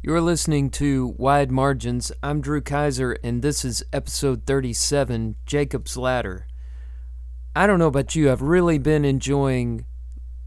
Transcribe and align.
You're 0.00 0.20
listening 0.20 0.70
to 0.70 1.16
Wide 1.18 1.50
Margins. 1.50 2.12
I'm 2.22 2.40
Drew 2.40 2.60
Kaiser, 2.60 3.18
and 3.24 3.42
this 3.42 3.64
is 3.64 3.82
episode 3.92 4.46
37 4.46 5.34
Jacob's 5.44 5.96
Ladder. 5.96 6.46
I 7.56 7.66
don't 7.66 7.80
know 7.80 7.88
about 7.88 8.14
you, 8.14 8.30
I've 8.30 8.40
really 8.40 8.78
been 8.78 9.04
enjoying 9.04 9.86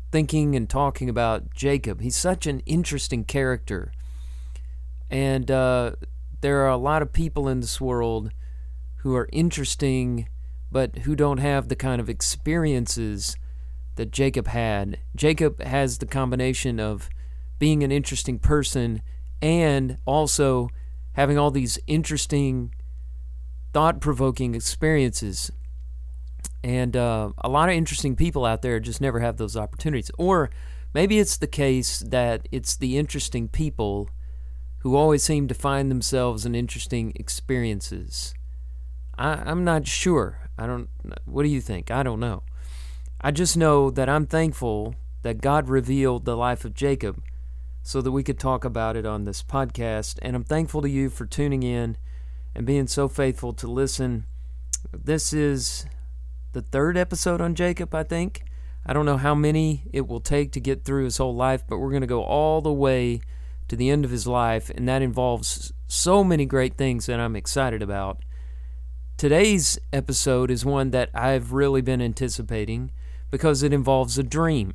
thinking 0.10 0.56
and 0.56 0.70
talking 0.70 1.10
about 1.10 1.54
Jacob. 1.54 2.00
He's 2.00 2.16
such 2.16 2.48
an 2.48 2.62
interesting 2.62 3.26
character. 3.26 3.92
And 5.10 5.52
uh, 5.52 5.96
there 6.40 6.62
are 6.62 6.70
a 6.70 6.78
lot 6.78 7.02
of 7.02 7.12
people 7.12 7.50
in 7.50 7.60
this 7.60 7.82
world 7.82 8.32
who 9.00 9.14
are 9.18 9.28
interesting, 9.34 10.30
but 10.72 11.00
who 11.00 11.14
don't 11.14 11.40
have 11.40 11.68
the 11.68 11.76
kind 11.76 12.00
of 12.00 12.10
experiences 12.10 13.36
that 13.96 14.12
Jacob 14.12 14.48
had. 14.48 15.00
Jacob 15.14 15.62
has 15.62 15.98
the 15.98 16.06
combination 16.06 16.80
of 16.80 17.10
being 17.60 17.84
an 17.84 17.92
interesting 17.92 18.40
person 18.40 19.02
and 19.42 19.98
also 20.06 20.70
having 21.14 21.38
all 21.38 21.52
these 21.52 21.80
interesting, 21.88 22.74
thought 23.74 24.00
provoking 24.00 24.56
experiences. 24.56 25.52
And 26.64 26.96
uh, 26.96 27.32
a 27.40 27.50
lot 27.50 27.70
of 27.70 27.76
interesting 27.76 28.16
people 28.16 28.46
out 28.46 28.62
there 28.62 28.80
just 28.80 29.02
never 29.02 29.20
have 29.20 29.38
those 29.38 29.58
opportunities. 29.58 30.12
Or 30.18 30.50
maybe 30.94 31.20
it's 31.20 31.38
the 31.38 31.48
case 31.48 32.00
that 32.00 32.48
it's 32.52 32.76
the 32.76 32.98
interesting 32.98 33.48
people 33.48 34.10
who 34.80 34.96
always 34.96 35.24
seem 35.24 35.48
to 35.48 35.54
find 35.54 35.90
themselves 35.90 36.46
in 36.46 36.56
interesting 36.56 37.14
experiences. 37.16 38.34
I, 39.18 39.34
I'm 39.34 39.64
not 39.64 39.88
sure. 39.88 40.50
I 40.58 40.68
don't. 40.68 40.90
What 41.26 41.44
do 41.44 41.50
you 41.50 41.62
think? 41.62 41.92
I 41.92 42.04
don't 42.04 42.20
know. 42.20 42.44
I 43.20 43.32
just 43.32 43.58
know 43.58 43.90
that 43.92 44.10
I'm 44.10 44.26
thankful 44.26 44.96
that 45.22 45.42
God 45.42 45.70
revealed 45.70 46.26
the 46.26 46.36
life 46.36 46.66
of 46.66 46.74
Jacob 46.74 47.22
so 47.84 48.02
that 48.02 48.12
we 48.12 48.24
could 48.24 48.40
talk 48.40 48.64
about 48.64 48.96
it 48.96 49.06
on 49.06 49.24
this 49.24 49.44
podcast. 49.44 50.20
And 50.22 50.36
I'm 50.36 50.44
thankful 50.44 50.82
to 50.82 50.90
you 50.90 51.10
for 51.10 51.26
tuning 51.26 51.64
in 51.64 51.98
and 52.56 52.66
being 52.66 52.88
so 52.88 53.08
faithful 53.08 53.54
to 53.54 53.68
listen. 53.68 54.26
This 54.92 55.34
is 55.34 55.86
the 56.54 56.62
third 56.62 56.98
episode 56.98 57.42
on 57.42 57.56
Jacob, 57.56 57.94
I 57.96 58.04
think. 58.04 58.44
I 58.86 58.94
don't 58.94 59.06
know 59.06 59.18
how 59.18 59.36
many 59.36 59.84
it 59.94 60.08
will 60.08 60.20
take 60.20 60.52
to 60.54 60.60
get 60.60 60.84
through 60.84 61.06
his 61.06 61.18
whole 61.18 61.36
life, 61.36 61.64
but 61.68 61.78
we're 61.78 61.92
going 61.92 62.02
to 62.02 62.08
go 62.08 62.24
all 62.24 62.62
the 62.62 62.74
way 62.74 63.22
to 63.68 63.76
the 63.76 63.90
end 63.90 64.04
of 64.04 64.12
his 64.12 64.28
life, 64.28 64.70
and 64.72 64.88
that 64.90 65.02
involves 65.02 65.72
so 65.88 66.24
many 66.24 66.46
great 66.46 66.78
things 66.78 67.06
that 67.06 67.20
I'm 67.20 67.36
excited 67.36 67.82
about. 67.82 68.18
Today's 69.18 69.78
episode 69.94 70.50
is 70.50 70.66
one 70.66 70.90
that 70.92 71.10
I've 71.14 71.54
really 71.54 71.82
been 71.82 72.02
anticipating 72.02 72.92
because 73.30 73.62
it 73.62 73.72
involves 73.72 74.18
a 74.18 74.24
dream. 74.24 74.74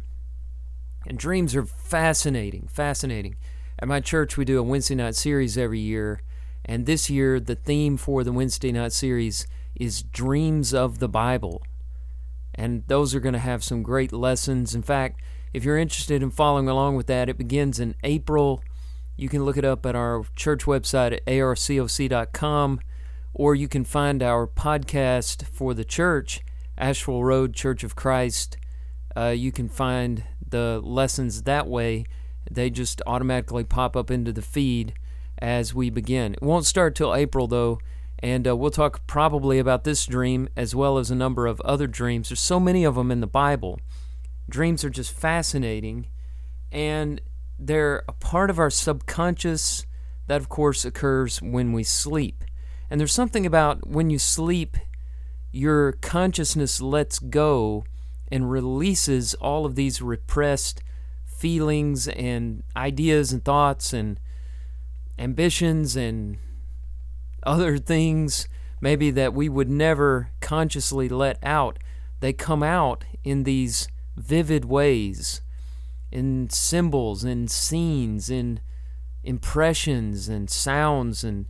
And 1.07 1.19
dreams 1.19 1.55
are 1.55 1.65
fascinating, 1.65 2.69
fascinating. 2.69 3.37
At 3.79 3.89
my 3.89 4.01
church, 4.01 4.37
we 4.37 4.45
do 4.45 4.59
a 4.59 4.63
Wednesday 4.63 4.97
night 4.97 5.15
series 5.15 5.57
every 5.57 5.79
year. 5.79 6.21
And 6.65 6.85
this 6.85 7.09
year, 7.09 7.39
the 7.39 7.55
theme 7.55 7.97
for 7.97 8.25
the 8.25 8.33
Wednesday 8.33 8.73
night 8.73 8.93
series 8.93 9.47
is 9.77 10.03
Dreams 10.03 10.75
of 10.75 10.99
the 10.99 11.09
Bible. 11.09 11.63
And 12.55 12.83
those 12.89 13.15
are 13.15 13.21
going 13.21 13.35
to 13.35 13.39
have 13.39 13.63
some 13.63 13.85
great 13.85 14.13
lessons. 14.13 14.75
In 14.75 14.83
fact, 14.83 15.21
if 15.53 15.65
you're 15.65 15.79
interested 15.79 16.23
in 16.23 16.31
following 16.31 16.69
along 16.69 16.97
with 16.97 17.07
that, 17.07 17.29
it 17.29 17.39
begins 17.39 17.79
in 17.79 17.95
April. 18.03 18.63
You 19.17 19.29
can 19.29 19.45
look 19.45 19.57
it 19.57 19.65
up 19.65 19.87
at 19.87 19.95
our 19.95 20.25
church 20.35 20.65
website 20.65 21.13
at 21.13 21.25
arcoc.com, 21.27 22.81
or 23.33 23.55
you 23.55 23.69
can 23.69 23.85
find 23.85 24.23
our 24.23 24.47
podcast 24.47 25.47
for 25.47 25.73
the 25.73 25.85
church, 25.85 26.41
Asheville 26.77 27.23
Road 27.23 27.55
Church 27.55 27.85
of 27.85 27.95
Christ. 27.95 28.57
Uh, 29.17 29.29
you 29.29 29.53
can 29.53 29.69
find 29.69 30.25
the 30.49 30.81
lessons 30.83 31.43
that 31.43 31.67
way. 31.67 32.05
They 32.51 32.71
just 32.71 33.03
automatically 33.07 33.65
pop 33.65 33.97
up 33.97 34.11
into 34.11 34.33
the 34.33 34.43
feed 34.43 34.95
as 35.39 35.75
we 35.75 35.91
begin. 35.91 36.35
It 36.35 36.43
won't 36.43 36.67
start 36.67 36.95
till 36.95 37.15
April 37.15 37.47
though, 37.47 37.79
and 38.21 38.47
uh, 38.47 38.57
we'll 38.57 38.71
talk 38.71 39.07
probably 39.07 39.59
about 39.59 39.85
this 39.85 40.07
dream 40.07 40.49
as 40.57 40.75
well 40.75 40.99
as 40.99 41.11
a 41.11 41.17
number 41.17 41.47
of 41.47 41.61
other 41.63 41.87
dreams. 41.87 42.29
There's 42.29 42.41
so 42.41 42.61
many 42.61 42.85
of 42.85 42.95
them 42.95 43.11
in 43.11 43.21
the 43.21 43.27
Bible. 43.27 43.81
Dreams 44.49 44.85
are 44.85 44.91
just 44.91 45.13
fascinating, 45.13 46.07
and 46.71 47.21
they're 47.59 48.05
a 48.09 48.13
part 48.13 48.49
of 48.51 48.59
our 48.59 48.71
subconscious 48.71 49.87
that, 50.29 50.41
of 50.41 50.49
course, 50.49 50.85
occurs 50.85 51.43
when 51.43 51.73
we 51.73 51.83
sleep. 51.83 52.45
And 52.91 53.01
there's 53.01 53.13
something 53.13 53.47
about 53.47 53.87
when 53.87 54.11
you 54.11 54.19
sleep, 54.19 54.77
your 55.53 55.93
consciousness 55.93 56.81
lets 56.81 57.19
go 57.19 57.85
and 58.31 58.51
releases 58.51 59.35
all 59.35 59.65
of 59.65 59.75
these 59.75 60.03
repressed 60.03 60.83
feelings 61.25 62.09
and 62.09 62.63
ideas 62.77 63.33
and 63.33 63.45
thoughts 63.45 63.93
and 63.93 64.19
ambitions 65.19 65.97
and 65.97 66.39
other 67.43 67.79
things 67.79 68.49
maybe 68.81 69.11
that 69.11 69.33
we 69.35 69.49
would 69.49 69.69
never 69.69 70.31
consciously 70.41 71.09
let 71.09 71.39
out. 71.43 71.79
They 72.21 72.33
come 72.33 72.63
out 72.63 73.05
in 73.25 73.45
these 73.45 73.89
vivid 74.17 74.65
ways, 74.65 75.41
in 76.11 76.49
symbols, 76.51 77.25
in 77.25 77.49
scenes, 77.49 78.31
in 78.31 78.61
impressions 79.23 80.29
and 80.29 80.49
sounds 80.49 81.25
and 81.25 81.47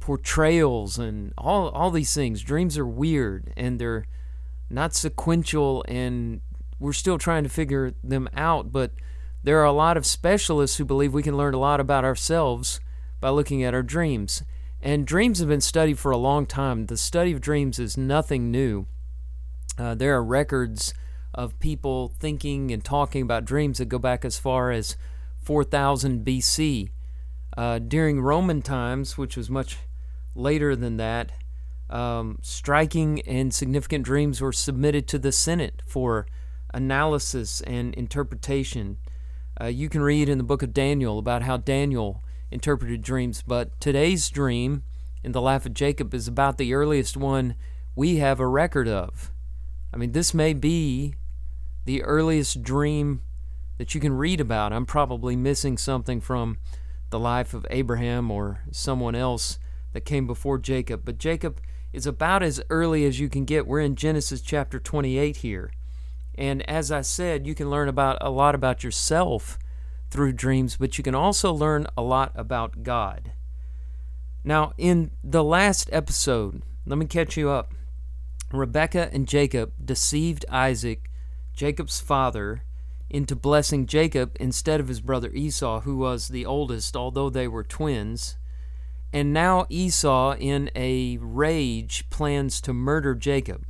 portrayals 0.00 0.98
and 0.98 1.32
all 1.38 1.68
all 1.68 1.90
these 1.90 2.14
things. 2.14 2.42
Dreams 2.42 2.76
are 2.76 2.86
weird 2.86 3.52
and 3.56 3.78
they're 3.78 4.06
not 4.70 4.94
sequential, 4.94 5.84
and 5.88 6.40
we're 6.78 6.92
still 6.92 7.18
trying 7.18 7.42
to 7.44 7.48
figure 7.48 7.92
them 8.02 8.28
out. 8.34 8.72
But 8.72 8.92
there 9.42 9.60
are 9.60 9.64
a 9.64 9.72
lot 9.72 9.96
of 9.96 10.06
specialists 10.06 10.76
who 10.76 10.84
believe 10.84 11.14
we 11.14 11.22
can 11.22 11.36
learn 11.36 11.54
a 11.54 11.58
lot 11.58 11.80
about 11.80 12.04
ourselves 12.04 12.80
by 13.20 13.30
looking 13.30 13.62
at 13.62 13.74
our 13.74 13.82
dreams. 13.82 14.42
And 14.80 15.06
dreams 15.06 15.40
have 15.40 15.48
been 15.48 15.60
studied 15.60 15.98
for 15.98 16.12
a 16.12 16.16
long 16.16 16.46
time. 16.46 16.86
The 16.86 16.96
study 16.96 17.32
of 17.32 17.40
dreams 17.40 17.78
is 17.78 17.96
nothing 17.96 18.50
new. 18.50 18.86
Uh, 19.76 19.94
there 19.94 20.14
are 20.14 20.22
records 20.22 20.94
of 21.34 21.58
people 21.58 22.14
thinking 22.18 22.70
and 22.70 22.84
talking 22.84 23.22
about 23.22 23.44
dreams 23.44 23.78
that 23.78 23.86
go 23.86 23.98
back 23.98 24.24
as 24.24 24.38
far 24.38 24.70
as 24.70 24.96
4000 25.42 26.24
BC. 26.24 26.90
Uh, 27.56 27.78
during 27.78 28.20
Roman 28.20 28.62
times, 28.62 29.18
which 29.18 29.36
was 29.36 29.50
much 29.50 29.78
later 30.34 30.76
than 30.76 30.96
that, 30.96 31.32
um, 31.90 32.38
striking 32.42 33.20
and 33.22 33.52
significant 33.52 34.04
dreams 34.04 34.40
were 34.40 34.52
submitted 34.52 35.06
to 35.08 35.18
the 35.18 35.32
Senate 35.32 35.82
for 35.86 36.26
analysis 36.74 37.60
and 37.62 37.94
interpretation. 37.94 38.98
Uh, 39.60 39.66
you 39.66 39.88
can 39.88 40.02
read 40.02 40.28
in 40.28 40.38
the 40.38 40.44
book 40.44 40.62
of 40.62 40.74
Daniel 40.74 41.18
about 41.18 41.42
how 41.42 41.56
Daniel 41.56 42.22
interpreted 42.50 43.02
dreams, 43.02 43.42
but 43.46 43.78
today's 43.80 44.28
dream 44.28 44.84
in 45.24 45.32
the 45.32 45.40
life 45.40 45.66
of 45.66 45.74
Jacob 45.74 46.14
is 46.14 46.28
about 46.28 46.58
the 46.58 46.74
earliest 46.74 47.16
one 47.16 47.54
we 47.94 48.16
have 48.16 48.38
a 48.38 48.46
record 48.46 48.88
of. 48.88 49.32
I 49.92 49.96
mean, 49.96 50.12
this 50.12 50.32
may 50.32 50.52
be 50.52 51.14
the 51.84 52.02
earliest 52.02 52.62
dream 52.62 53.22
that 53.78 53.94
you 53.94 54.00
can 54.00 54.12
read 54.12 54.40
about. 54.40 54.72
I'm 54.72 54.86
probably 54.86 55.36
missing 55.36 55.78
something 55.78 56.20
from 56.20 56.58
the 57.10 57.18
life 57.18 57.54
of 57.54 57.66
Abraham 57.70 58.30
or 58.30 58.60
someone 58.70 59.14
else 59.14 59.58
that 59.92 60.02
came 60.02 60.26
before 60.26 60.58
Jacob, 60.58 61.02
but 61.04 61.18
Jacob 61.18 61.60
is 61.92 62.06
about 62.06 62.42
as 62.42 62.60
early 62.70 63.04
as 63.04 63.18
you 63.18 63.28
can 63.28 63.44
get. 63.44 63.66
We're 63.66 63.80
in 63.80 63.96
Genesis 63.96 64.40
chapter 64.40 64.78
28 64.78 65.38
here. 65.38 65.72
And 66.36 66.68
as 66.70 66.92
I 66.92 67.00
said, 67.00 67.46
you 67.46 67.54
can 67.54 67.70
learn 67.70 67.88
about 67.88 68.18
a 68.20 68.30
lot 68.30 68.54
about 68.54 68.84
yourself 68.84 69.58
through 70.10 70.32
dreams, 70.32 70.76
but 70.76 70.96
you 70.96 71.04
can 71.04 71.14
also 71.14 71.52
learn 71.52 71.86
a 71.96 72.02
lot 72.02 72.32
about 72.34 72.82
God. 72.82 73.32
Now, 74.44 74.72
in 74.78 75.10
the 75.24 75.44
last 75.44 75.90
episode, 75.92 76.62
let 76.86 76.98
me 76.98 77.06
catch 77.06 77.36
you 77.36 77.50
up. 77.50 77.72
Rebekah 78.52 79.10
and 79.12 79.28
Jacob 79.28 79.72
deceived 79.84 80.46
Isaac, 80.48 81.10
Jacob's 81.52 82.00
father, 82.00 82.62
into 83.10 83.34
blessing 83.34 83.86
Jacob 83.86 84.36
instead 84.38 84.80
of 84.80 84.88
his 84.88 85.00
brother 85.00 85.30
Esau, 85.32 85.80
who 85.80 85.96
was 85.96 86.28
the 86.28 86.46
oldest, 86.46 86.96
although 86.96 87.28
they 87.28 87.48
were 87.48 87.64
twins. 87.64 88.36
And 89.12 89.32
now 89.32 89.66
Esau, 89.68 90.34
in 90.38 90.70
a 90.74 91.18
rage, 91.20 92.08
plans 92.10 92.60
to 92.62 92.74
murder 92.74 93.14
Jacob. 93.14 93.64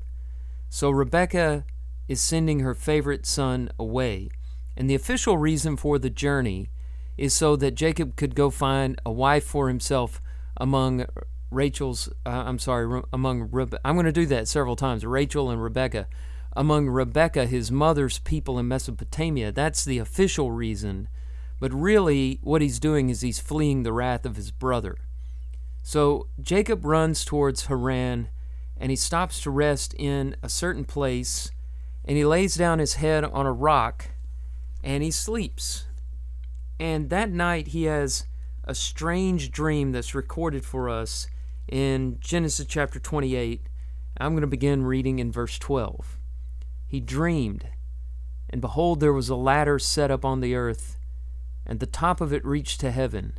So 0.68 0.90
Rebekah 0.90 1.64
is 2.08 2.20
sending 2.20 2.60
her 2.60 2.74
favorite 2.74 3.24
son 3.24 3.70
away. 3.78 4.30
And 4.76 4.90
the 4.90 4.94
official 4.94 5.38
reason 5.38 5.76
for 5.76 5.98
the 5.98 6.10
journey 6.10 6.70
is 7.16 7.34
so 7.34 7.56
that 7.56 7.74
Jacob 7.74 8.16
could 8.16 8.34
go 8.34 8.50
find 8.50 9.00
a 9.04 9.12
wife 9.12 9.44
for 9.44 9.68
himself 9.68 10.20
among 10.56 11.06
Rachel's, 11.50 12.08
uh, 12.26 12.30
I'm 12.30 12.58
sorry, 12.58 13.02
among, 13.12 13.48
Rebe- 13.48 13.78
I'm 13.84 13.94
going 13.94 14.06
to 14.06 14.12
do 14.12 14.26
that 14.26 14.48
several 14.48 14.76
times, 14.76 15.04
Rachel 15.04 15.50
and 15.50 15.62
Rebekah. 15.62 16.08
Among 16.54 16.88
Rebekah, 16.88 17.46
his 17.46 17.70
mother's 17.70 18.18
people 18.18 18.58
in 18.58 18.68
Mesopotamia. 18.68 19.52
That's 19.52 19.84
the 19.84 19.98
official 19.98 20.50
reason. 20.50 21.08
But 21.60 21.72
really, 21.72 22.38
what 22.42 22.62
he's 22.62 22.78
doing 22.78 23.10
is 23.10 23.20
he's 23.20 23.38
fleeing 23.38 23.82
the 23.82 23.92
wrath 23.92 24.24
of 24.26 24.36
his 24.36 24.50
brother. 24.50 24.96
So 25.88 26.26
Jacob 26.42 26.84
runs 26.84 27.24
towards 27.24 27.64
Haran 27.64 28.28
and 28.76 28.90
he 28.90 28.96
stops 28.96 29.40
to 29.40 29.50
rest 29.50 29.94
in 29.94 30.36
a 30.42 30.48
certain 30.50 30.84
place 30.84 31.50
and 32.04 32.14
he 32.14 32.26
lays 32.26 32.56
down 32.56 32.78
his 32.78 32.96
head 32.96 33.24
on 33.24 33.46
a 33.46 33.52
rock 33.54 34.10
and 34.84 35.02
he 35.02 35.10
sleeps. 35.10 35.86
And 36.78 37.08
that 37.08 37.30
night 37.30 37.68
he 37.68 37.84
has 37.84 38.26
a 38.64 38.74
strange 38.74 39.50
dream 39.50 39.92
that's 39.92 40.14
recorded 40.14 40.62
for 40.62 40.90
us 40.90 41.26
in 41.66 42.18
Genesis 42.20 42.66
chapter 42.66 43.00
28. 43.00 43.62
I'm 44.20 44.32
going 44.32 44.42
to 44.42 44.46
begin 44.46 44.84
reading 44.84 45.18
in 45.20 45.32
verse 45.32 45.58
12. 45.58 46.18
He 46.86 47.00
dreamed, 47.00 47.66
and 48.50 48.60
behold, 48.60 49.00
there 49.00 49.14
was 49.14 49.30
a 49.30 49.36
ladder 49.36 49.78
set 49.78 50.10
up 50.10 50.22
on 50.22 50.42
the 50.42 50.54
earth, 50.54 50.98
and 51.64 51.80
the 51.80 51.86
top 51.86 52.20
of 52.20 52.30
it 52.30 52.44
reached 52.44 52.78
to 52.80 52.90
heaven. 52.90 53.38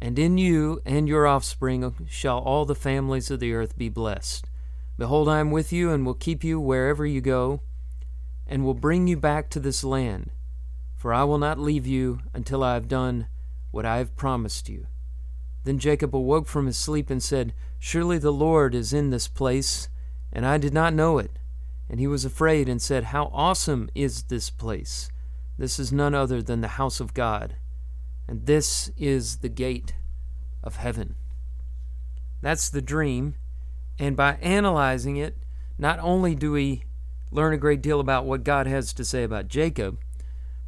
And 0.00 0.18
in 0.18 0.38
you 0.38 0.80
and 0.86 1.06
your 1.06 1.26
offspring 1.26 1.94
shall 2.08 2.38
all 2.38 2.64
the 2.64 2.74
families 2.74 3.30
of 3.30 3.38
the 3.38 3.52
earth 3.52 3.76
be 3.76 3.88
blessed. 3.88 4.48
Behold, 4.96 5.28
I 5.28 5.40
am 5.40 5.50
with 5.50 5.72
you 5.72 5.92
and 5.92 6.04
will 6.06 6.14
keep 6.14 6.42
you 6.42 6.58
wherever 6.58 7.04
you 7.04 7.20
go, 7.20 7.60
and 8.46 8.64
will 8.64 8.74
bring 8.74 9.06
you 9.06 9.16
back 9.16 9.50
to 9.50 9.60
this 9.60 9.84
land. 9.84 10.30
For 10.96 11.12
I 11.14 11.24
will 11.24 11.38
not 11.38 11.58
leave 11.58 11.86
you 11.86 12.20
until 12.34 12.62
I 12.64 12.74
have 12.74 12.88
done 12.88 13.26
what 13.70 13.86
I 13.86 13.98
have 13.98 14.16
promised 14.16 14.68
you. 14.68 14.86
Then 15.64 15.78
Jacob 15.78 16.16
awoke 16.16 16.46
from 16.46 16.66
his 16.66 16.76
sleep 16.76 17.10
and 17.10 17.22
said, 17.22 17.54
Surely 17.78 18.18
the 18.18 18.32
Lord 18.32 18.74
is 18.74 18.92
in 18.92 19.10
this 19.10 19.28
place, 19.28 19.88
and 20.32 20.46
I 20.46 20.58
did 20.58 20.74
not 20.74 20.94
know 20.94 21.18
it. 21.18 21.38
And 21.88 22.00
he 22.00 22.06
was 22.06 22.24
afraid 22.24 22.68
and 22.68 22.80
said, 22.80 23.04
How 23.04 23.30
awesome 23.32 23.90
is 23.94 24.24
this 24.24 24.50
place! 24.50 25.10
This 25.58 25.78
is 25.78 25.92
none 25.92 26.14
other 26.14 26.42
than 26.42 26.60
the 26.60 26.68
house 26.68 27.00
of 27.00 27.14
God, 27.14 27.56
and 28.28 28.46
this 28.46 28.90
is 28.96 29.38
the 29.38 29.48
gate 29.48 29.94
of 30.62 30.76
heaven. 30.76 31.14
That's 32.42 32.70
the 32.70 32.82
dream, 32.82 33.34
and 33.98 34.16
by 34.16 34.34
analyzing 34.34 35.16
it, 35.16 35.36
not 35.78 35.98
only 35.98 36.34
do 36.34 36.52
we 36.52 36.84
learn 37.30 37.52
a 37.52 37.58
great 37.58 37.82
deal 37.82 38.00
about 38.00 38.24
what 38.24 38.44
God 38.44 38.66
has 38.66 38.92
to 38.94 39.04
say 39.04 39.22
about 39.22 39.48
Jacob, 39.48 39.98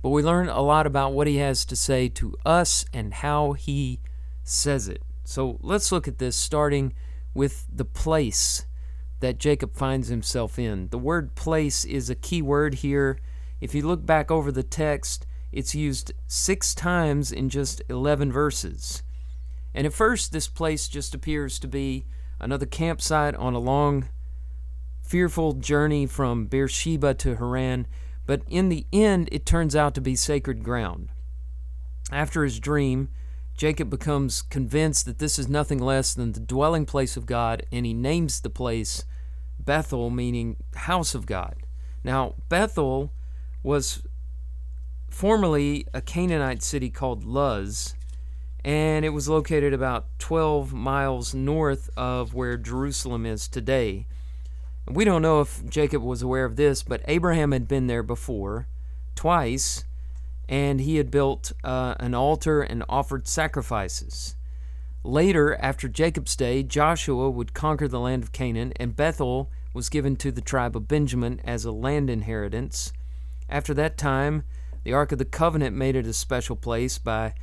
but 0.03 0.11
we 0.11 0.23
learn 0.23 0.49
a 0.49 0.61
lot 0.61 0.87
about 0.87 1.13
what 1.13 1.27
he 1.27 1.37
has 1.37 1.65
to 1.67 1.77
say 1.77 2.09
to 2.09 2.35
us 2.45 2.85
and 2.93 3.15
how 3.15 3.53
he 3.53 4.01
says 4.43 4.89
it. 4.89 5.03
So 5.25 5.59
let's 5.63 5.93
look 5.93 6.09
at 6.09 6.19
this 6.19 6.37
starting 6.37 6.93
with 7.35 7.67
the 7.73 7.85
place 7.85 8.67
that 9.21 9.39
Jacob 9.39 9.77
finds 9.77 10.09
himself 10.09 10.59
in. 10.59 10.89
The 10.89 10.99
word 10.99 11.35
place 11.35 11.85
is 11.85 12.11
a 12.11 12.17
key 12.17 12.43
word 12.43 12.75
here. 12.75 13.19
If 13.61 13.75
you 13.75 13.87
look 13.87 14.05
back 14.05 14.31
over 14.31 14.51
the 14.51 14.65
text, 14.65 15.27
it's 15.53 15.75
used 15.75 16.13
six 16.27 16.75
times 16.75 17.31
in 17.31 17.49
just 17.49 17.83
11 17.89 18.33
verses. 18.33 19.03
And 19.75 19.87
at 19.87 19.93
first, 19.93 20.33
this 20.33 20.49
place 20.49 20.89
just 20.89 21.15
appears 21.15 21.59
to 21.59 21.69
be 21.69 22.07
another 22.41 22.67
campsite 22.67 23.35
on 23.35 23.55
a 23.55 23.59
long, 23.59 24.09
fearful 25.03 25.55
journey 25.55 26.07
from 26.07 26.47
Beersheba 26.47 27.15
to 27.15 27.37
Haran, 27.37 27.87
but 28.27 28.43
in 28.49 28.69
the 28.69 28.87
end, 28.93 29.29
it 29.33 29.47
turns 29.47 29.77
out 29.77 29.95
to 29.95 30.01
be 30.01 30.17
sacred 30.17 30.65
ground. 30.65 31.09
After 32.11 32.45
his 32.45 32.59
dream, 32.59 33.09
Jacob 33.57 33.91
becomes 33.91 34.43
convinced 34.43 35.07
that 35.07 35.19
this 35.19 35.39
is 35.39 35.49
nothing 35.49 35.79
less 35.79 36.15
than 36.15 36.33
the 36.33 36.41
dwelling 36.41 36.87
place 36.87 37.17
of 37.17 37.27
God, 37.27 37.65
and 37.71 37.87
he 37.87 37.95
names 37.95 38.41
the 38.41 38.51
place 38.51 39.05
Bethel, 39.59 40.11
meaning 40.11 40.57
house 40.75 41.15
of 41.15 41.27
God. 41.27 41.57
Now, 42.03 42.35
Bethel 42.49 43.13
was 43.63 44.03
formerly 45.13 45.87
a 45.93 46.01
Canaanite 46.01 46.63
city 46.63 46.89
called 46.89 47.23
Luz, 47.23 47.95
and 48.65 49.05
it 49.05 49.11
was 49.11 49.29
located 49.29 49.75
about 49.75 50.07
12 50.19 50.73
miles 50.73 51.35
north 51.35 51.91
of 51.97 52.35
where 52.35 52.57
Jerusalem 52.57 53.27
is 53.27 53.47
today. 53.47 54.07
We 54.89 55.05
don't 55.05 55.23
know 55.23 55.41
if 55.41 55.69
Jacob 55.69 56.03
was 56.03 56.23
aware 56.23 56.45
of 56.45 56.57
this, 56.57 56.83
but 56.83 57.03
Abraham 57.07 57.53
had 57.53 57.69
been 57.69 57.87
there 57.87 58.03
before, 58.03 58.67
twice, 59.15 59.85
and 60.49 60.81
he 60.81 60.97
had 60.97 61.11
built 61.11 61.53
uh, 61.63 61.95
an 62.01 62.15
altar 62.15 62.63
and 62.63 62.83
offered 62.89 63.29
sacrifices. 63.29 64.35
Later, 65.05 65.57
after 65.57 65.89
Jacob's 65.89 66.35
day, 66.35 66.63
Joshua 66.63 67.31
would 67.31 67.55
conquer 67.55 67.87
the 67.87 68.01
land 68.01 68.23
of 68.23 68.33
Canaan, 68.33 68.73
and 68.77 68.97
Bethel 68.97 69.51
was 69.75 69.89
given 69.89 70.17
to 70.17 70.33
the 70.33 70.41
tribe 70.41 70.75
of 70.75 70.89
Benjamin 70.89 71.41
as 71.45 71.65
a 71.65 71.73
land 71.73 72.09
inheritance. 72.09 72.93
After 73.49 73.75
that 73.75 73.99
time, 73.99 74.45
the 74.85 74.93
Ark 74.93 75.13
of 75.13 75.19
the 75.19 75.25
Covenant 75.25 75.77
made 75.77 75.97
it 75.97 76.07
a 76.07 76.13
special 76.13 76.57
place 76.57 76.99
by 76.99 77.35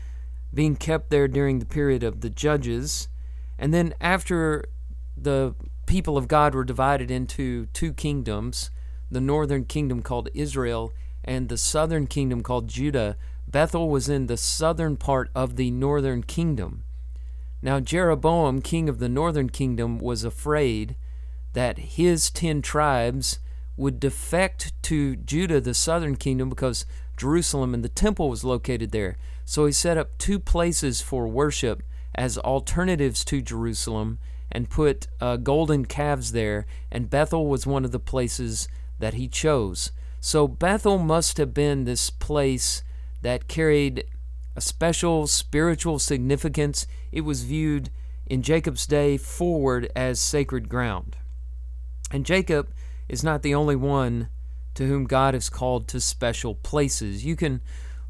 being 0.54 0.76
kept 0.76 1.10
there 1.10 1.28
during 1.28 1.60
the 1.60 1.66
period 1.66 2.04
of 2.04 2.22
the 2.22 2.30
Judges. 2.30 3.08
And 3.58 3.74
then, 3.74 3.94
after 4.02 4.66
the 5.16 5.56
people 5.86 6.18
of 6.18 6.28
God 6.28 6.56
were 6.56 6.64
divided 6.64 7.12
into 7.12 7.68
two 7.68 7.94
kingdoms, 7.94 8.72
the 9.12 9.22
northern 9.22 9.66
kingdom 9.66 10.02
called 10.02 10.30
Israel 10.34 10.94
and 11.24 11.50
the 11.50 11.58
southern 11.58 12.08
kingdom 12.08 12.42
called 12.42 12.68
Judah, 12.68 13.18
Bethel 13.48 13.90
was 13.90 14.08
in 14.08 14.28
the 14.28 14.38
southern 14.38 14.98
part 14.98 15.30
of 15.36 15.56
the 15.56 15.72
northern 15.72 16.24
kingdom. 16.24 16.84
Now, 17.62 17.80
Jeroboam, 17.80 18.62
king 18.62 18.88
of 18.88 19.00
the 19.00 19.10
northern 19.10 19.50
kingdom, 19.50 19.98
was 19.98 20.24
afraid 20.24 20.96
that 21.54 21.78
his 21.80 22.30
ten 22.30 22.62
tribes 22.62 23.40
would 23.76 24.00
defect 24.00 24.72
to 24.84 25.16
Judah, 25.16 25.60
the 25.60 25.74
southern 25.74 26.16
kingdom, 26.16 26.50
because 26.50 26.86
Jerusalem 27.20 27.74
and 27.74 27.84
the 27.84 27.90
temple 27.90 28.30
was 28.30 28.44
located 28.44 28.92
there. 28.92 29.18
So 29.44 29.66
he 29.66 29.72
set 29.74 29.98
up 29.98 30.18
two 30.18 30.40
places 30.40 31.02
for 31.02 31.28
worship 31.28 31.84
as 32.16 32.38
alternatives 32.38 33.26
to 33.26 33.42
Jerusalem 33.42 34.20
and 34.52 34.70
put 34.70 35.08
uh, 35.20 35.36
golden 35.38 35.86
calves 35.86 36.32
there, 36.32 36.66
and 36.92 37.10
Bethel 37.10 37.48
was 37.48 37.68
one 37.68 37.86
of 37.86 37.92
the 37.92 38.00
places 38.00 38.68
that 38.98 39.14
he 39.14 39.28
chose. 39.28 39.92
So 40.20 40.48
Bethel 40.48 40.98
must 40.98 41.38
have 41.38 41.54
been 41.54 41.84
this 41.84 42.10
place 42.10 42.84
that 43.22 43.48
carried 43.48 44.06
a 44.56 44.62
special 44.62 45.28
spiritual 45.28 46.00
significance. 46.00 46.88
It 47.12 47.22
was 47.22 47.44
viewed 47.44 47.90
in 48.26 48.42
Jacob's 48.42 48.88
day 48.88 49.18
forward 49.18 49.92
as 49.96 50.20
sacred 50.20 50.70
ground. 50.70 51.18
And 52.12 52.26
Jacob 52.26 52.72
is 53.08 53.24
not 53.24 53.42
the 53.42 53.56
only 53.56 53.76
one 53.76 54.30
to 54.80 54.88
whom 54.88 55.04
God 55.04 55.34
has 55.34 55.50
called 55.50 55.90
to 55.90 56.00
special 56.00 56.56
places. 56.56 57.26
You 57.26 57.36
can 57.36 57.60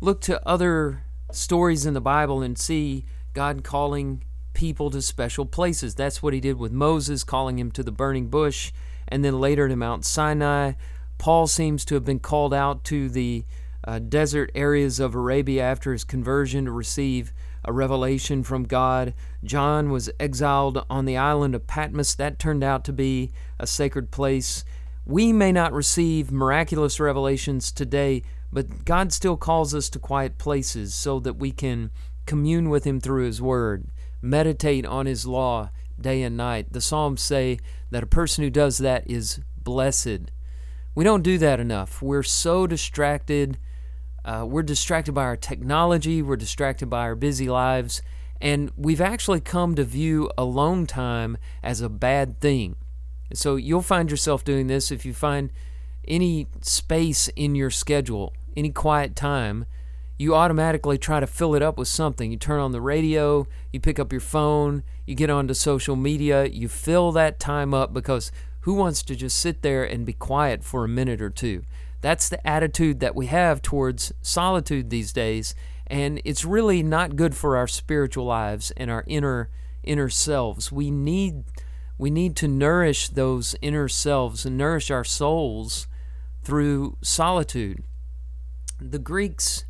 look 0.01 0.21
to 0.21 0.47
other 0.47 1.01
stories 1.31 1.87
in 1.87 1.95
the 1.95 1.99
Bible 1.99 2.43
and 2.43 2.59
see 2.59 3.05
God 3.33 3.63
calling 3.63 4.23
people 4.53 4.91
to 4.91 5.01
special 5.01 5.47
places. 5.47 5.95
That's 5.95 6.21
what 6.21 6.31
he 6.31 6.39
did 6.39 6.59
with 6.59 6.71
Moses, 6.71 7.23
calling 7.23 7.57
him 7.57 7.71
to 7.71 7.81
the 7.81 7.91
burning 7.91 8.27
bush, 8.27 8.71
and 9.07 9.25
then 9.25 9.39
later 9.39 9.67
to 9.67 9.75
Mount 9.75 10.05
Sinai. 10.05 10.73
Paul 11.17 11.47
seems 11.47 11.83
to 11.85 11.95
have 11.95 12.05
been 12.05 12.19
called 12.19 12.53
out 12.53 12.83
to 12.83 13.09
the 13.09 13.45
uh, 13.83 13.97
desert 13.97 14.51
areas 14.53 14.99
of 14.99 15.15
Arabia 15.15 15.63
after 15.63 15.91
his 15.91 16.03
conversion 16.03 16.65
to 16.65 16.71
receive 16.71 17.33
a 17.65 17.73
revelation 17.73 18.43
from 18.43 18.65
God. 18.65 19.15
John 19.43 19.89
was 19.89 20.11
exiled 20.19 20.85
on 20.87 21.05
the 21.05 21.17
island 21.17 21.55
of 21.55 21.65
Patmos. 21.65 22.13
That 22.13 22.37
turned 22.37 22.63
out 22.63 22.83
to 22.85 22.93
be 22.93 23.31
a 23.57 23.65
sacred 23.65 24.11
place. 24.11 24.63
We 25.09 25.33
may 25.33 25.51
not 25.51 25.73
receive 25.73 26.31
miraculous 26.31 26.99
revelations 26.99 27.71
today, 27.71 28.21
but 28.53 28.85
God 28.85 29.11
still 29.11 29.37
calls 29.37 29.73
us 29.73 29.89
to 29.89 29.97
quiet 29.97 30.37
places 30.37 30.93
so 30.93 31.19
that 31.21 31.37
we 31.37 31.49
can 31.49 31.89
commune 32.27 32.69
with 32.69 32.83
Him 32.83 32.99
through 32.99 33.25
His 33.25 33.41
Word, 33.41 33.87
meditate 34.21 34.85
on 34.85 35.07
His 35.07 35.25
law 35.25 35.71
day 35.99 36.21
and 36.21 36.37
night. 36.37 36.73
The 36.73 36.79
Psalms 36.79 37.23
say 37.23 37.57
that 37.89 38.03
a 38.03 38.05
person 38.05 38.43
who 38.43 38.51
does 38.51 38.77
that 38.77 39.09
is 39.09 39.41
blessed. 39.57 40.29
We 40.93 41.03
don't 41.03 41.23
do 41.23 41.39
that 41.39 41.59
enough. 41.59 42.03
We're 42.03 42.21
so 42.21 42.67
distracted 42.67 43.57
uh, 44.23 44.45
we're 44.47 44.61
distracted 44.61 45.13
by 45.13 45.23
our 45.23 45.37
technology, 45.37 46.21
we're 46.21 46.35
distracted 46.35 46.87
by 46.87 46.99
our 46.99 47.15
busy 47.15 47.49
lives, 47.49 48.03
and 48.39 48.69
we've 48.77 49.01
actually 49.01 49.39
come 49.39 49.73
to 49.73 49.83
view 49.83 50.29
alone 50.37 50.85
time 50.85 51.35
as 51.63 51.81
a 51.81 51.89
bad 51.89 52.39
thing. 52.39 52.75
So 53.33 53.55
you'll 53.55 53.81
find 53.81 54.09
yourself 54.09 54.43
doing 54.43 54.67
this 54.67 54.91
if 54.91 55.05
you 55.05 55.13
find 55.13 55.51
any 56.07 56.47
space 56.61 57.27
in 57.35 57.55
your 57.55 57.69
schedule, 57.69 58.33
any 58.55 58.71
quiet 58.71 59.15
time, 59.15 59.65
you 60.17 60.35
automatically 60.35 60.97
try 60.97 61.19
to 61.21 61.27
fill 61.27 61.55
it 61.55 61.61
up 61.61 61.77
with 61.77 61.87
something. 61.87 62.31
You 62.31 62.37
turn 62.37 62.59
on 62.59 62.73
the 62.73 62.81
radio, 62.81 63.47
you 63.71 63.79
pick 63.79 63.99
up 63.99 64.11
your 64.11 64.19
phone, 64.19 64.83
you 65.05 65.15
get 65.15 65.29
onto 65.29 65.53
social 65.53 65.95
media, 65.95 66.45
you 66.45 66.67
fill 66.67 67.11
that 67.13 67.39
time 67.39 67.73
up 67.73 67.93
because 67.93 68.31
who 68.61 68.73
wants 68.73 69.01
to 69.03 69.15
just 69.15 69.39
sit 69.39 69.61
there 69.61 69.83
and 69.83 70.05
be 70.05 70.13
quiet 70.13 70.63
for 70.63 70.83
a 70.83 70.89
minute 70.89 71.21
or 71.21 71.29
two? 71.29 71.63
That's 72.01 72.27
the 72.27 72.45
attitude 72.45 72.99
that 72.99 73.15
we 73.15 73.27
have 73.27 73.61
towards 73.61 74.13
solitude 74.21 74.89
these 74.89 75.13
days, 75.13 75.55
and 75.87 76.21
it's 76.25 76.45
really 76.45 76.83
not 76.83 77.15
good 77.15 77.35
for 77.35 77.55
our 77.55 77.67
spiritual 77.67 78.25
lives 78.25 78.71
and 78.75 78.91
our 78.91 79.03
inner 79.07 79.49
inner 79.83 80.09
selves. 80.09 80.71
We 80.71 80.91
need 80.91 81.43
we 81.99 82.09
need 82.09 82.35
to 82.37 82.47
nourish 82.47 83.09
those 83.09 83.55
inner 83.61 83.89
selves 83.89 84.45
and 84.45 84.57
nourish 84.57 84.89
our 84.89 85.03
souls 85.03 85.85
through 86.41 86.97
solitude. 87.01 87.83
The 88.79 88.97
Greeks 88.97 89.65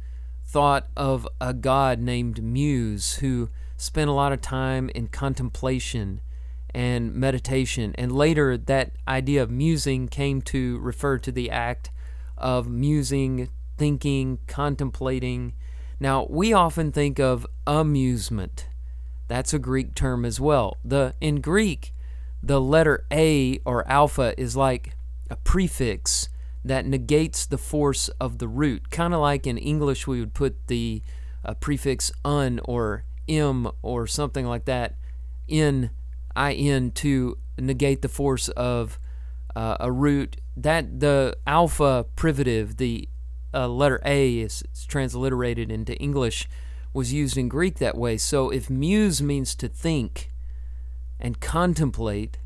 thought 0.46 0.88
of 0.96 1.28
a 1.42 1.56
god 1.56 2.00
named 2.00 2.42
Muse 2.42 3.16
who 3.16 3.50
spent 3.78 4.12
a 4.12 4.14
lot 4.14 4.32
of 4.32 4.42
time 4.42 4.90
in 4.90 5.08
contemplation 5.08 6.22
and 6.74 7.16
meditation. 7.16 7.96
And 7.98 8.12
later, 8.12 8.58
that 8.58 8.92
idea 9.08 9.42
of 9.42 9.50
musing 9.50 10.08
came 10.08 10.44
to 10.44 10.78
refer 10.80 11.18
to 11.18 11.32
the 11.32 11.50
act 11.50 11.90
of 12.38 12.68
musing, 12.68 13.50
thinking, 13.76 14.38
contemplating. 14.46 15.54
Now, 16.00 16.28
we 16.30 16.54
often 16.54 16.92
think 16.92 17.20
of 17.20 17.48
amusement. 17.66 18.68
That's 19.28 19.54
a 19.54 19.60
Greek 19.60 19.96
term 19.96 20.26
as 20.26 20.40
well. 20.40 20.78
The 20.86 21.16
in 21.20 21.42
Greek, 21.42 21.94
the 22.42 22.62
letter 22.62 23.06
A 23.12 23.60
or 23.66 23.88
alpha 23.90 24.34
is 24.40 24.56
like 24.56 24.96
a 25.30 25.36
prefix 25.36 26.30
that 26.64 26.86
negates 26.86 27.46
the 27.46 27.58
force 27.58 28.10
of 28.20 28.38
the 28.38 28.48
root. 28.48 28.90
Kind 28.90 29.14
of 29.14 29.22
like 29.22 29.48
in 29.48 29.58
English, 29.58 30.08
we 30.08 30.20
would 30.20 30.34
put 30.34 30.68
the 30.68 31.02
uh, 31.46 31.54
prefix 31.56 32.12
un 32.26 32.60
or 32.66 33.04
m 33.28 33.70
or 33.82 34.08
something 34.08 34.46
like 34.46 34.66
that 34.66 34.96
in 35.48 35.92
in 36.38 36.92
to 36.92 37.38
negate 37.58 38.02
the 38.02 38.10
force 38.10 38.50
of 38.50 39.00
uh, 39.56 39.78
a 39.80 39.92
root. 39.92 40.38
That 40.56 41.00
the 41.00 41.38
alpha 41.48 42.06
privative, 42.16 42.78
the 42.78 43.08
uh, 43.54 43.68
letter 43.68 44.02
A 44.06 44.40
is, 44.40 44.64
is 44.74 44.86
transliterated 44.86 45.72
into 45.72 45.96
English, 45.98 46.48
was 46.94 47.14
used 47.14 47.38
in 47.38 47.50
Greek 47.50 47.78
that 47.80 47.98
way. 47.98 48.18
So 48.18 48.50
if 48.50 48.70
muse 48.70 49.22
means 49.22 49.56
to 49.56 49.68
think 49.68 50.29
and 51.20 51.40
contemplate, 51.40 52.38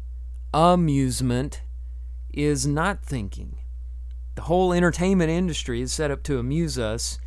amusement 0.53 1.61
is 2.33 2.65
not 2.65 3.03
thinking. 3.03 3.57
The 4.35 4.43
whole 4.43 4.73
entertainment 4.73 5.29
industry 5.29 5.81
is 5.81 5.93
set 5.93 6.11
up 6.11 6.23
to 6.23 6.39
amuse 6.39 6.79
us, 6.79 7.19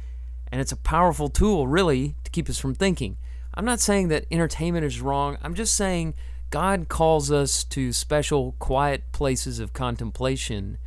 and 0.50 0.60
it's 0.60 0.72
a 0.72 0.76
powerful 0.76 1.28
tool, 1.28 1.66
really, 1.66 2.16
to 2.24 2.30
keep 2.30 2.48
us 2.48 2.58
from 2.58 2.74
thinking. 2.74 3.16
I'm 3.54 3.64
not 3.64 3.80
saying 3.80 4.08
that 4.08 4.26
entertainment 4.30 4.84
is 4.84 5.00
wrong. 5.00 5.38
I'm 5.42 5.54
just 5.54 5.74
saying 5.74 6.14
God 6.50 6.88
calls 6.88 7.30
us 7.30 7.64
to 7.64 7.92
special, 7.92 8.52
quiet 8.58 9.12
places 9.12 9.60
of 9.60 9.72
contemplation 9.72 10.78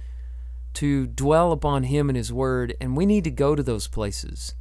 to 0.75 1.07
dwell 1.07 1.51
upon 1.51 1.83
Him 1.83 2.09
and 2.09 2.17
His 2.17 2.31
Word, 2.31 2.75
and 2.79 2.95
we 2.95 3.05
need 3.05 3.23
to 3.23 3.31
go 3.31 3.55
to 3.55 3.63
those 3.63 3.87
places 3.87 4.53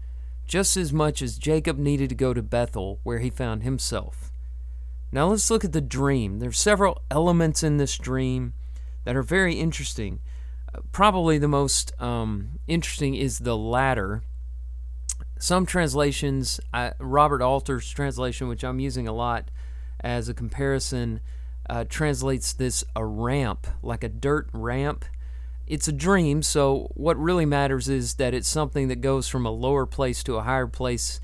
just 0.49 0.79
as 0.79 0.93
much 0.93 1.21
as 1.21 1.39
Jacob 1.39 1.79
needed 1.79 2.09
to 2.09 2.15
go 2.15 2.33
to 2.33 2.43
Bethel, 2.43 2.99
where 3.03 3.19
he 3.19 3.31
found 3.31 3.63
himself. 3.63 4.33
Now 5.11 5.29
let's 5.29 5.51
look 5.51 5.65
at 5.65 5.73
the 5.73 5.81
dream. 5.81 6.39
There's 6.39 6.59
several 6.59 7.03
elements 7.11 7.63
in 7.63 7.79
this 7.79 7.97
dream 7.97 8.53
that 9.05 9.17
are 9.17 9.23
very 9.23 9.55
interesting. 9.55 10.21
Uh, 10.75 10.81
probably 10.93 11.39
the 11.39 11.49
most 11.49 11.99
um, 12.01 12.59
interesting 12.67 13.15
is 13.15 13.39
the 13.39 13.57
ladder. 13.57 14.23
Some 15.39 15.67
translations, 15.67 16.61
Robert 16.99 17.43
Alter's 17.43 17.89
translation, 17.91 18.49
which 18.49 18.65
I'm 18.65 18.81
using 18.81 19.07
a 19.07 19.13
lot 19.13 19.51
as 20.01 20.29
a 20.29 20.35
comparison, 20.35 21.21
uh, 21.71 21.85
translates 21.89 22.53
this 22.53 22.85
a 22.97 23.05
ramp, 23.05 23.67
like 23.83 24.03
a 24.03 24.09
dirt 24.09 24.49
ramp. 24.53 25.05
It's 25.67 25.87
a 25.87 25.93
dream, 25.93 26.43
so 26.43 26.91
what 26.95 27.17
really 27.19 27.47
matters 27.47 27.89
is 27.89 28.15
that 28.15 28.35
it's 28.35 28.49
something 28.49 28.89
that 28.89 29.01
goes 29.01 29.29
from 29.29 29.47
a 29.47 29.51
lower 29.51 29.87
place 29.87 30.23
to 30.25 30.37
a 30.37 30.43
higher 30.43 30.67
place 30.67 31.21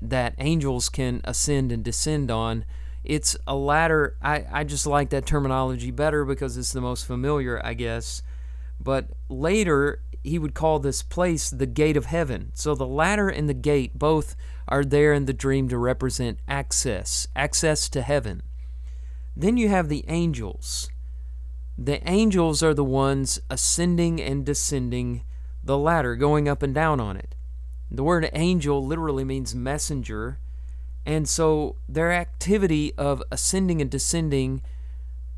that 0.00 0.34
angels 0.38 0.88
can 0.88 1.20
ascend 1.24 1.72
and 1.72 1.82
descend 1.82 2.30
on. 2.30 2.64
It's 3.04 3.36
a 3.46 3.54
ladder. 3.54 4.16
I, 4.22 4.44
I 4.50 4.64
just 4.64 4.86
like 4.86 5.10
that 5.10 5.26
terminology 5.26 5.90
better 5.90 6.24
because 6.24 6.56
it's 6.56 6.72
the 6.72 6.80
most 6.80 7.06
familiar, 7.06 7.64
I 7.64 7.74
guess. 7.74 8.22
But 8.78 9.08
later, 9.28 10.02
he 10.22 10.38
would 10.38 10.54
call 10.54 10.78
this 10.78 11.02
place 11.02 11.50
the 11.50 11.66
gate 11.66 11.96
of 11.96 12.06
heaven. 12.06 12.50
So 12.54 12.74
the 12.74 12.86
ladder 12.86 13.28
and 13.28 13.48
the 13.48 13.54
gate 13.54 13.98
both 13.98 14.36
are 14.68 14.84
there 14.84 15.12
in 15.12 15.24
the 15.24 15.32
dream 15.32 15.68
to 15.68 15.78
represent 15.78 16.38
access, 16.46 17.26
access 17.34 17.88
to 17.90 18.02
heaven. 18.02 18.42
Then 19.36 19.56
you 19.56 19.68
have 19.68 19.88
the 19.88 20.04
angels. 20.08 20.90
The 21.78 22.06
angels 22.08 22.62
are 22.62 22.74
the 22.74 22.84
ones 22.84 23.40
ascending 23.48 24.20
and 24.20 24.44
descending 24.44 25.22
the 25.64 25.78
ladder, 25.78 26.16
going 26.16 26.48
up 26.48 26.62
and 26.62 26.74
down 26.74 27.00
on 27.00 27.16
it. 27.16 27.34
The 27.90 28.04
word 28.04 28.28
angel 28.32 28.86
literally 28.86 29.24
means 29.24 29.54
messenger, 29.54 30.38
and 31.06 31.28
so 31.28 31.76
their 31.88 32.12
activity 32.12 32.92
of 32.96 33.22
ascending 33.30 33.80
and 33.80 33.90
descending 33.90 34.62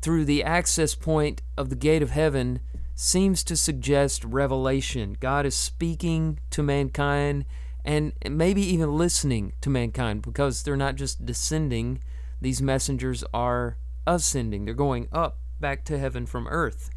through 0.01 0.25
the 0.25 0.43
access 0.43 0.95
point 0.95 1.41
of 1.57 1.69
the 1.69 1.75
gate 1.75 2.01
of 2.01 2.11
heaven 2.11 2.59
seems 2.95 3.43
to 3.43 3.55
suggest 3.55 4.23
revelation. 4.23 5.17
God 5.19 5.45
is 5.45 5.55
speaking 5.55 6.39
to 6.51 6.61
mankind 6.61 7.45
and 7.85 8.13
maybe 8.29 8.61
even 8.61 8.97
listening 8.97 9.53
to 9.61 9.69
mankind 9.69 10.21
because 10.21 10.63
they're 10.63 10.77
not 10.77 10.95
just 10.95 11.25
descending, 11.25 11.99
these 12.39 12.61
messengers 12.61 13.23
are 13.33 13.77
ascending. 14.05 14.65
They're 14.65 14.73
going 14.73 15.07
up 15.11 15.37
back 15.59 15.83
to 15.85 15.97
heaven 15.97 16.25
from 16.25 16.47
earth. 16.47 16.89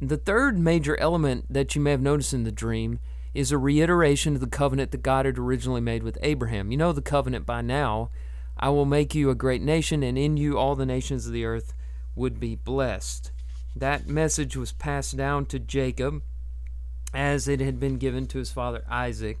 The 0.00 0.16
third 0.16 0.58
major 0.58 0.98
element 0.98 1.46
that 1.50 1.74
you 1.74 1.80
may 1.80 1.90
have 1.92 2.00
noticed 2.00 2.32
in 2.32 2.44
the 2.44 2.52
dream 2.52 2.98
is 3.34 3.52
a 3.52 3.58
reiteration 3.58 4.34
of 4.34 4.40
the 4.40 4.46
covenant 4.46 4.90
that 4.90 5.02
God 5.02 5.26
had 5.26 5.38
originally 5.38 5.80
made 5.80 6.02
with 6.02 6.18
Abraham. 6.22 6.70
You 6.70 6.76
know 6.76 6.92
the 6.92 7.02
covenant 7.02 7.46
by 7.46 7.60
now. 7.60 8.10
I 8.58 8.68
will 8.70 8.84
make 8.84 9.14
you 9.14 9.30
a 9.30 9.34
great 9.34 9.62
nation, 9.62 10.02
and 10.02 10.18
in 10.18 10.36
you 10.36 10.58
all 10.58 10.74
the 10.74 10.86
nations 10.86 11.26
of 11.26 11.32
the 11.32 11.44
earth 11.44 11.72
would 12.14 12.40
be 12.40 12.56
blessed. 12.56 13.30
That 13.74 14.06
message 14.08 14.56
was 14.56 14.72
passed 14.72 15.16
down 15.16 15.46
to 15.46 15.58
Jacob 15.58 16.22
as 17.14 17.48
it 17.48 17.60
had 17.60 17.80
been 17.80 17.96
given 17.96 18.26
to 18.26 18.38
his 18.38 18.52
father 18.52 18.84
Isaac 18.88 19.38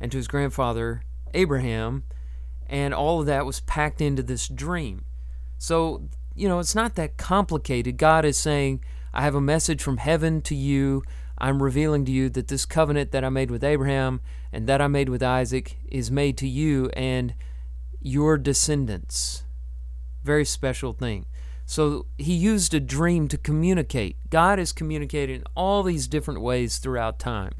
and 0.00 0.10
to 0.10 0.18
his 0.18 0.28
grandfather 0.28 1.02
Abraham, 1.34 2.04
and 2.68 2.92
all 2.92 3.20
of 3.20 3.26
that 3.26 3.46
was 3.46 3.60
packed 3.60 4.00
into 4.00 4.22
this 4.22 4.48
dream. 4.48 5.04
So, 5.58 6.08
you 6.34 6.48
know, 6.48 6.58
it's 6.58 6.74
not 6.74 6.94
that 6.96 7.16
complicated. 7.16 7.96
God 7.96 8.24
is 8.24 8.36
saying, 8.36 8.80
I 9.14 9.22
have 9.22 9.34
a 9.34 9.40
message 9.40 9.82
from 9.82 9.98
heaven 9.98 10.42
to 10.42 10.54
you. 10.54 11.02
I'm 11.38 11.62
revealing 11.62 12.04
to 12.06 12.12
you 12.12 12.28
that 12.30 12.48
this 12.48 12.64
covenant 12.64 13.12
that 13.12 13.24
I 13.24 13.28
made 13.28 13.50
with 13.50 13.62
Abraham 13.62 14.20
and 14.52 14.66
that 14.66 14.80
I 14.80 14.86
made 14.86 15.08
with 15.08 15.22
Isaac 15.22 15.76
is 15.90 16.10
made 16.10 16.38
to 16.38 16.48
you 16.48 16.90
and 16.94 17.34
your 18.00 18.38
descendants. 18.38 19.44
Very 20.24 20.44
special 20.44 20.92
thing. 20.92 21.26
So 21.66 22.06
he 22.16 22.32
used 22.32 22.72
a 22.74 22.80
dream 22.80 23.28
to 23.28 23.36
communicate. 23.36 24.16
God 24.30 24.58
has 24.58 24.72
communicated 24.72 25.40
in 25.40 25.44
all 25.54 25.82
these 25.82 26.06
different 26.06 26.40
ways 26.40 26.78
throughout 26.78 27.18
time. 27.18 27.52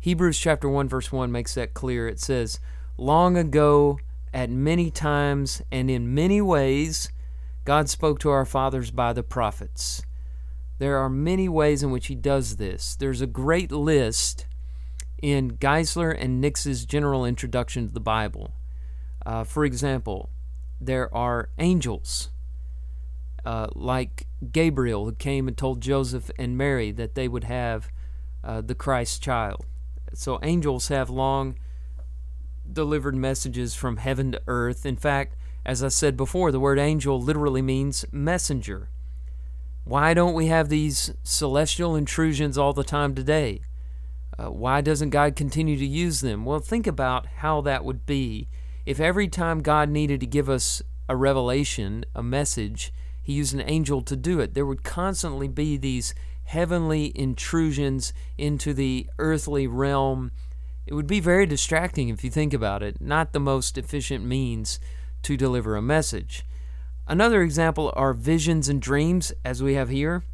Hebrews 0.00 0.38
chapter 0.38 0.68
1 0.68 0.88
verse 0.88 1.12
1 1.12 1.30
makes 1.30 1.54
that 1.54 1.74
clear. 1.74 2.08
It 2.08 2.18
says, 2.18 2.58
"Long 2.96 3.36
ago 3.36 3.98
at 4.32 4.50
many 4.50 4.90
times 4.90 5.62
and 5.70 5.90
in 5.90 6.14
many 6.14 6.40
ways 6.40 7.10
God 7.64 7.88
spoke 7.88 8.18
to 8.20 8.30
our 8.30 8.46
fathers 8.46 8.90
by 8.90 9.12
the 9.12 9.22
prophets." 9.22 10.02
There 10.78 10.98
are 10.98 11.08
many 11.08 11.48
ways 11.48 11.82
in 11.82 11.90
which 11.90 12.08
he 12.08 12.14
does 12.14 12.56
this. 12.56 12.96
There's 12.96 13.20
a 13.20 13.26
great 13.26 13.72
list 13.72 14.46
in 15.22 15.52
Geisler 15.52 16.14
and 16.18 16.40
Nix's 16.40 16.84
general 16.84 17.24
introduction 17.24 17.88
to 17.88 17.94
the 17.94 18.00
Bible. 18.00 18.52
Uh, 19.24 19.44
for 19.44 19.64
example, 19.64 20.30
there 20.80 21.12
are 21.14 21.48
angels 21.58 22.30
uh, 23.46 23.68
like 23.74 24.26
Gabriel, 24.52 25.04
who 25.04 25.12
came 25.12 25.48
and 25.48 25.56
told 25.56 25.80
Joseph 25.80 26.30
and 26.38 26.58
Mary 26.58 26.90
that 26.90 27.14
they 27.14 27.28
would 27.28 27.44
have 27.44 27.88
uh, 28.44 28.60
the 28.60 28.74
Christ 28.74 29.22
child. 29.22 29.64
So 30.12 30.38
angels 30.42 30.88
have 30.88 31.08
long 31.08 31.56
delivered 32.70 33.14
messages 33.14 33.74
from 33.74 33.98
heaven 33.98 34.32
to 34.32 34.42
earth. 34.46 34.84
In 34.84 34.96
fact, 34.96 35.36
as 35.64 35.82
I 35.82 35.88
said 35.88 36.16
before, 36.16 36.52
the 36.52 36.60
word 36.60 36.78
angel 36.78 37.20
literally 37.20 37.62
means 37.62 38.04
messenger. 38.12 38.88
Why 39.86 40.14
don't 40.14 40.34
we 40.34 40.46
have 40.46 40.68
these 40.68 41.14
celestial 41.22 41.94
intrusions 41.94 42.58
all 42.58 42.72
the 42.72 42.82
time 42.82 43.14
today? 43.14 43.60
Uh, 44.36 44.50
why 44.50 44.80
doesn't 44.80 45.10
God 45.10 45.36
continue 45.36 45.76
to 45.76 45.86
use 45.86 46.22
them? 46.22 46.44
Well, 46.44 46.58
think 46.58 46.88
about 46.88 47.26
how 47.36 47.60
that 47.60 47.84
would 47.84 48.04
be 48.04 48.48
if 48.84 48.98
every 48.98 49.28
time 49.28 49.62
God 49.62 49.88
needed 49.88 50.18
to 50.18 50.26
give 50.26 50.50
us 50.50 50.82
a 51.08 51.14
revelation, 51.14 52.04
a 52.16 52.22
message, 52.22 52.92
he 53.22 53.34
used 53.34 53.54
an 53.54 53.62
angel 53.64 54.02
to 54.02 54.16
do 54.16 54.40
it. 54.40 54.54
There 54.54 54.66
would 54.66 54.82
constantly 54.82 55.46
be 55.46 55.76
these 55.76 56.16
heavenly 56.42 57.12
intrusions 57.14 58.12
into 58.36 58.74
the 58.74 59.08
earthly 59.20 59.68
realm. 59.68 60.32
It 60.84 60.94
would 60.94 61.06
be 61.06 61.20
very 61.20 61.46
distracting 61.46 62.08
if 62.08 62.24
you 62.24 62.30
think 62.30 62.52
about 62.52 62.82
it, 62.82 63.00
not 63.00 63.32
the 63.32 63.38
most 63.38 63.78
efficient 63.78 64.24
means 64.24 64.80
to 65.22 65.36
deliver 65.36 65.76
a 65.76 65.82
message. 65.82 66.44
Another 67.08 67.42
example 67.42 67.92
are 67.96 68.12
visions 68.12 68.68
and 68.68 68.82
dreams, 68.82 69.32
as 69.44 69.62
we 69.62 69.74
have 69.74 69.88
here. 69.90 70.24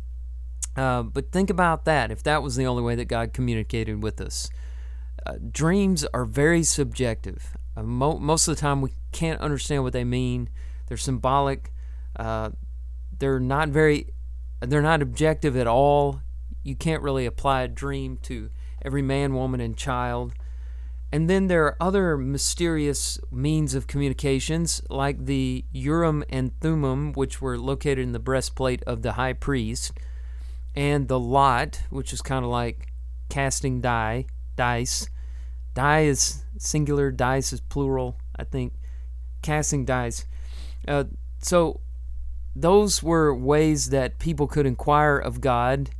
Uh, 0.76 1.02
but 1.02 1.30
think 1.32 1.50
about 1.50 1.84
that 1.84 2.10
if 2.10 2.22
that 2.22 2.42
was 2.42 2.56
the 2.56 2.66
only 2.66 2.82
way 2.82 2.94
that 2.94 3.04
God 3.06 3.32
communicated 3.34 4.02
with 4.02 4.20
us. 4.20 4.48
uh, 5.26 5.34
dreams 5.50 6.04
are 6.12 6.24
very 6.24 6.62
subjective. 6.62 7.56
Uh, 7.76 7.82
mo- 7.82 8.18
most 8.18 8.48
of 8.48 8.56
the 8.56 8.60
time, 8.60 8.80
we 8.80 8.92
can't 9.12 9.40
understand 9.40 9.82
what 9.82 9.92
they 9.92 10.04
mean. 10.04 10.48
They're 10.86 10.96
symbolic. 10.96 11.72
Uh, 12.18 12.50
they're 13.18 13.40
not 13.40 13.68
very. 13.68 14.08
They're 14.60 14.82
not 14.82 15.02
objective 15.02 15.56
at 15.56 15.66
all. 15.66 16.20
You 16.62 16.76
can't 16.76 17.02
really 17.02 17.26
apply 17.26 17.62
a 17.62 17.68
dream 17.68 18.18
to 18.22 18.50
every 18.84 19.02
man, 19.02 19.34
woman, 19.34 19.60
and 19.60 19.76
child. 19.76 20.32
And 21.12 21.28
then 21.28 21.48
there 21.48 21.66
are 21.66 21.76
other 21.78 22.16
mysterious 22.16 23.20
means 23.30 23.74
of 23.74 23.86
communications, 23.86 24.82
like 24.88 25.26
the 25.26 25.66
Urim 25.70 26.24
and 26.30 26.58
Thummim, 26.60 27.12
which 27.12 27.42
were 27.42 27.58
located 27.58 27.98
in 27.98 28.12
the 28.12 28.18
breastplate 28.18 28.82
of 28.84 29.02
the 29.02 29.12
high 29.12 29.34
priest, 29.34 29.92
and 30.74 31.08
the 31.08 31.20
Lot, 31.20 31.82
which 31.90 32.14
is 32.14 32.22
kind 32.22 32.46
of 32.46 32.50
like 32.50 32.94
casting 33.28 33.82
die, 33.82 34.24
dice. 34.56 35.06
Die 35.74 36.00
is 36.00 36.44
singular, 36.56 37.10
dice 37.10 37.52
is 37.52 37.60
plural, 37.60 38.16
I 38.34 38.44
think. 38.44 38.72
Casting 39.42 39.84
dice. 39.84 40.24
Uh, 40.88 41.04
so 41.42 41.80
those 42.56 43.02
were 43.02 43.34
ways 43.34 43.90
that 43.90 44.18
people 44.18 44.46
could 44.46 44.64
inquire 44.64 45.18
of 45.18 45.42
God 45.42 45.90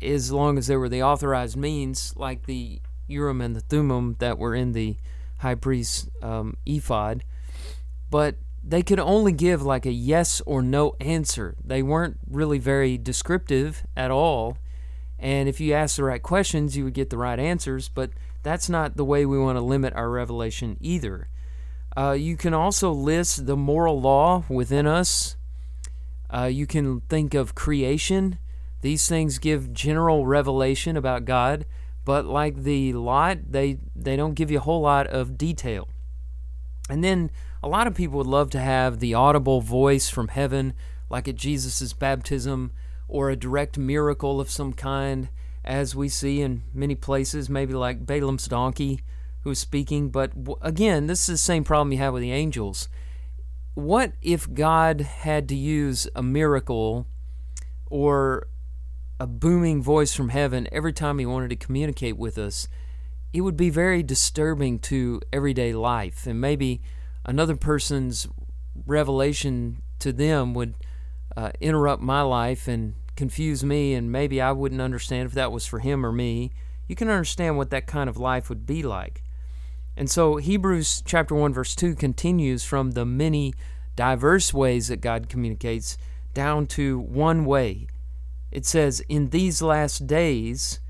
as 0.00 0.32
long 0.32 0.56
as 0.56 0.68
they 0.68 0.76
were 0.76 0.88
the 0.88 1.02
authorized 1.02 1.56
means, 1.58 2.14
like 2.16 2.46
the 2.46 2.80
Urim 3.10 3.40
and 3.40 3.54
the 3.54 3.60
Thummim 3.60 4.16
that 4.18 4.38
were 4.38 4.54
in 4.54 4.72
the 4.72 4.96
high 5.38 5.54
priest's 5.54 6.08
um, 6.22 6.56
ephod. 6.66 7.24
But 8.10 8.36
they 8.62 8.82
could 8.82 9.00
only 9.00 9.32
give 9.32 9.62
like 9.62 9.86
a 9.86 9.92
yes 9.92 10.40
or 10.46 10.62
no 10.62 10.94
answer. 11.00 11.56
They 11.64 11.82
weren't 11.82 12.18
really 12.28 12.58
very 12.58 12.98
descriptive 12.98 13.84
at 13.96 14.10
all. 14.10 14.58
And 15.18 15.48
if 15.48 15.60
you 15.60 15.72
asked 15.72 15.96
the 15.96 16.04
right 16.04 16.22
questions, 16.22 16.76
you 16.76 16.84
would 16.84 16.94
get 16.94 17.10
the 17.10 17.18
right 17.18 17.38
answers. 17.38 17.88
But 17.88 18.10
that's 18.42 18.68
not 18.68 18.96
the 18.96 19.04
way 19.04 19.26
we 19.26 19.38
want 19.38 19.56
to 19.56 19.62
limit 19.62 19.94
our 19.94 20.10
revelation 20.10 20.76
either. 20.80 21.28
Uh, 21.96 22.12
you 22.12 22.36
can 22.36 22.54
also 22.54 22.92
list 22.92 23.46
the 23.46 23.56
moral 23.56 24.00
law 24.00 24.44
within 24.48 24.86
us. 24.86 25.36
Uh, 26.32 26.44
you 26.44 26.66
can 26.66 27.00
think 27.02 27.34
of 27.34 27.54
creation. 27.54 28.38
These 28.82 29.08
things 29.08 29.38
give 29.38 29.72
general 29.72 30.26
revelation 30.26 30.96
about 30.96 31.24
God, 31.24 31.66
but 32.10 32.26
like 32.26 32.64
the 32.64 32.92
lot, 32.92 33.38
they, 33.52 33.78
they 33.94 34.16
don't 34.16 34.34
give 34.34 34.50
you 34.50 34.58
a 34.58 34.62
whole 34.62 34.80
lot 34.80 35.06
of 35.06 35.38
detail. 35.38 35.86
And 36.88 37.04
then 37.04 37.30
a 37.62 37.68
lot 37.68 37.86
of 37.86 37.94
people 37.94 38.18
would 38.18 38.26
love 38.26 38.50
to 38.50 38.58
have 38.58 38.98
the 38.98 39.14
audible 39.14 39.60
voice 39.60 40.10
from 40.10 40.26
heaven, 40.26 40.74
like 41.08 41.28
at 41.28 41.36
Jesus' 41.36 41.92
baptism, 41.92 42.72
or 43.06 43.30
a 43.30 43.36
direct 43.36 43.78
miracle 43.78 44.40
of 44.40 44.50
some 44.50 44.72
kind, 44.72 45.28
as 45.64 45.94
we 45.94 46.08
see 46.08 46.40
in 46.40 46.64
many 46.74 46.96
places, 46.96 47.48
maybe 47.48 47.74
like 47.74 48.06
Balaam's 48.06 48.48
donkey 48.48 49.02
who's 49.42 49.60
speaking. 49.60 50.10
But 50.10 50.32
again, 50.62 51.06
this 51.06 51.20
is 51.20 51.26
the 51.26 51.38
same 51.38 51.62
problem 51.62 51.92
you 51.92 51.98
have 51.98 52.14
with 52.14 52.22
the 52.22 52.32
angels. 52.32 52.88
What 53.74 54.14
if 54.20 54.52
God 54.52 55.02
had 55.02 55.48
to 55.50 55.54
use 55.54 56.08
a 56.16 56.24
miracle 56.24 57.06
or 57.88 58.48
a 59.20 59.26
booming 59.26 59.82
voice 59.82 60.14
from 60.14 60.30
heaven 60.30 60.66
every 60.72 60.92
time 60.92 61.18
he 61.18 61.26
wanted 61.26 61.50
to 61.50 61.56
communicate 61.56 62.16
with 62.16 62.38
us? 62.38 62.66
It 63.32 63.42
would 63.42 63.56
be 63.56 63.70
very 63.70 64.02
disturbing 64.02 64.80
to 64.80 65.20
everyday 65.32 65.72
life, 65.72 66.26
and 66.26 66.40
maybe 66.40 66.80
another 67.24 67.54
person's 67.54 68.26
revelation 68.86 69.82
to 70.00 70.12
them 70.12 70.54
would 70.54 70.74
uh, 71.36 71.50
interrupt 71.60 72.02
my 72.02 72.22
life 72.22 72.66
and 72.66 72.94
confuse 73.14 73.62
me, 73.62 73.94
and 73.94 74.10
maybe 74.10 74.40
I 74.40 74.52
wouldn't 74.52 74.80
understand 74.80 75.26
if 75.26 75.32
that 75.34 75.52
was 75.52 75.66
for 75.66 75.78
him 75.78 76.04
or 76.04 76.10
me. 76.10 76.50
You 76.88 76.96
can 76.96 77.08
understand 77.08 77.56
what 77.56 77.70
that 77.70 77.86
kind 77.86 78.08
of 78.08 78.16
life 78.16 78.48
would 78.48 78.66
be 78.66 78.82
like. 78.82 79.22
And 79.96 80.10
so 80.10 80.36
Hebrews 80.36 81.02
chapter 81.04 81.34
1 81.34 81.52
verse 81.52 81.74
2 81.74 81.94
continues 81.94 82.64
from 82.64 82.92
the 82.92 83.04
many 83.04 83.52
diverse 83.96 84.54
ways 84.54 84.88
that 84.88 85.02
God 85.02 85.28
communicates 85.28 85.98
down 86.32 86.66
to 86.68 86.98
one 86.98 87.44
way. 87.44 87.86
It 88.50 88.66
says, 88.66 89.00
"In 89.08 89.30
these 89.30 89.62
last 89.62 90.06
days 90.06 90.80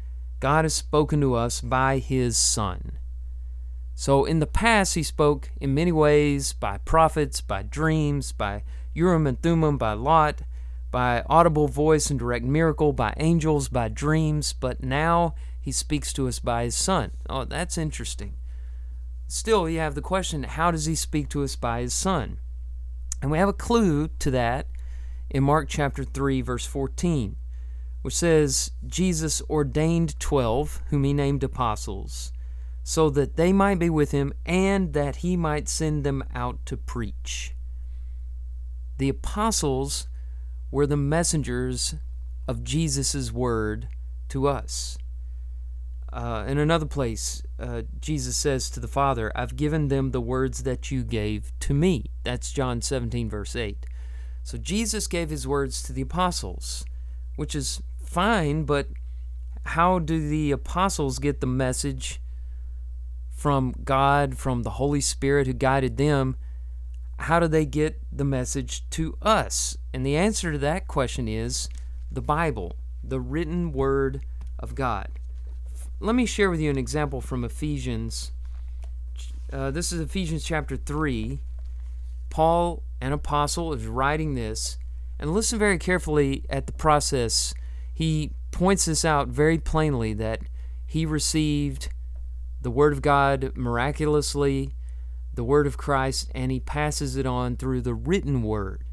God 0.40 0.64
has 0.64 0.74
spoken 0.74 1.20
to 1.20 1.34
us 1.34 1.60
by 1.60 1.98
his 1.98 2.36
son." 2.36 2.92
So 3.94 4.24
in 4.24 4.38
the 4.38 4.46
past 4.46 4.94
he 4.94 5.02
spoke 5.02 5.50
in 5.60 5.74
many 5.74 5.92
ways 5.92 6.54
by 6.54 6.78
prophets, 6.78 7.42
by 7.42 7.62
dreams, 7.62 8.32
by 8.32 8.64
Urim 8.94 9.26
and 9.26 9.40
Thummim, 9.42 9.76
by 9.76 9.92
Lot, 9.92 10.42
by 10.90 11.22
audible 11.26 11.68
voice 11.68 12.10
and 12.10 12.18
direct 12.18 12.44
miracle, 12.44 12.92
by 12.92 13.14
angels, 13.18 13.68
by 13.68 13.88
dreams, 13.88 14.54
but 14.54 14.82
now 14.82 15.34
he 15.60 15.70
speaks 15.70 16.12
to 16.14 16.26
us 16.26 16.38
by 16.38 16.64
his 16.64 16.74
son. 16.74 17.10
Oh, 17.28 17.44
that's 17.44 17.76
interesting. 17.76 18.34
Still, 19.28 19.68
you 19.68 19.78
have 19.78 19.94
the 19.94 20.00
question 20.00 20.42
how 20.42 20.70
does 20.70 20.86
he 20.86 20.94
speak 20.94 21.28
to 21.28 21.44
us 21.44 21.54
by 21.54 21.82
his 21.82 21.94
son? 21.94 22.38
And 23.22 23.30
we 23.30 23.38
have 23.38 23.50
a 23.50 23.52
clue 23.52 24.08
to 24.08 24.30
that 24.30 24.66
in 25.28 25.44
Mark 25.44 25.68
chapter 25.68 26.02
3, 26.02 26.40
verse 26.40 26.64
14, 26.64 27.36
which 28.02 28.14
says, 28.14 28.70
Jesus 28.86 29.42
ordained 29.48 30.18
twelve, 30.18 30.82
whom 30.88 31.04
he 31.04 31.12
named 31.12 31.44
apostles, 31.44 32.32
so 32.82 33.10
that 33.10 33.36
they 33.36 33.52
might 33.52 33.78
be 33.78 33.90
with 33.90 34.10
him 34.10 34.32
and 34.46 34.92
that 34.94 35.16
he 35.16 35.36
might 35.36 35.68
send 35.68 36.04
them 36.04 36.24
out 36.34 36.64
to 36.66 36.76
preach. 36.76 37.54
The 38.98 39.08
apostles 39.08 40.08
were 40.70 40.86
the 40.86 40.96
messengers 40.96 41.94
of 42.48 42.64
Jesus' 42.64 43.32
word 43.32 43.88
to 44.28 44.48
us. 44.48 44.98
Uh, 46.12 46.44
in 46.48 46.58
another 46.58 46.86
place, 46.86 47.42
uh, 47.58 47.82
Jesus 48.00 48.36
says 48.36 48.68
to 48.70 48.80
the 48.80 48.88
Father, 48.88 49.30
I've 49.36 49.54
given 49.54 49.88
them 49.88 50.10
the 50.10 50.20
words 50.20 50.64
that 50.64 50.90
you 50.90 51.04
gave 51.04 51.52
to 51.60 51.74
me. 51.74 52.06
That's 52.24 52.52
John 52.52 52.82
17, 52.82 53.30
verse 53.30 53.54
8. 53.54 53.86
So 54.42 54.58
Jesus 54.58 55.06
gave 55.06 55.30
his 55.30 55.46
words 55.46 55.82
to 55.84 55.92
the 55.92 56.02
apostles, 56.02 56.84
which 57.36 57.54
is 57.54 57.80
fine, 58.10 58.64
but 58.64 58.88
how 59.64 59.98
do 59.98 60.28
the 60.28 60.50
apostles 60.50 61.18
get 61.18 61.40
the 61.40 61.46
message 61.46 62.20
from 63.30 63.74
God, 63.84 64.36
from 64.36 64.62
the 64.62 64.70
Holy 64.70 65.00
Spirit 65.00 65.46
who 65.46 65.52
guided 65.52 65.96
them? 65.96 66.36
How 67.18 67.38
do 67.38 67.48
they 67.48 67.66
get 67.66 68.00
the 68.10 68.24
message 68.24 68.88
to 68.90 69.16
us? 69.20 69.76
And 69.92 70.04
the 70.04 70.16
answer 70.16 70.52
to 70.52 70.58
that 70.58 70.88
question 70.88 71.28
is 71.28 71.68
the 72.10 72.22
Bible, 72.22 72.76
the 73.04 73.20
written 73.20 73.72
word 73.72 74.22
of 74.58 74.74
God 74.74 75.08
let 76.02 76.16
me 76.16 76.24
share 76.24 76.50
with 76.50 76.60
you 76.60 76.70
an 76.70 76.78
example 76.78 77.20
from 77.20 77.44
Ephesians. 77.44 78.32
Uh, 79.52 79.70
this 79.70 79.92
is 79.92 80.00
Ephesians 80.00 80.42
chapter 80.42 80.74
3. 80.74 81.38
Paul, 82.30 82.82
an 83.02 83.12
apostle, 83.12 83.74
is 83.74 83.86
writing 83.86 84.34
this. 84.34 84.78
And 85.18 85.34
listen 85.34 85.58
very 85.58 85.78
carefully 85.78 86.46
at 86.48 86.66
the 86.66 86.72
process. 86.72 87.52
He 88.00 88.32
points 88.50 88.86
this 88.86 89.04
out 89.04 89.28
very 89.28 89.58
plainly 89.58 90.14
that 90.14 90.40
he 90.86 91.04
received 91.04 91.90
the 92.62 92.70
Word 92.70 92.94
of 92.94 93.02
God 93.02 93.52
miraculously, 93.54 94.72
the 95.34 95.44
Word 95.44 95.66
of 95.66 95.76
Christ, 95.76 96.30
and 96.34 96.50
he 96.50 96.60
passes 96.60 97.16
it 97.16 97.26
on 97.26 97.56
through 97.56 97.82
the 97.82 97.92
written 97.92 98.42
Word. 98.42 98.84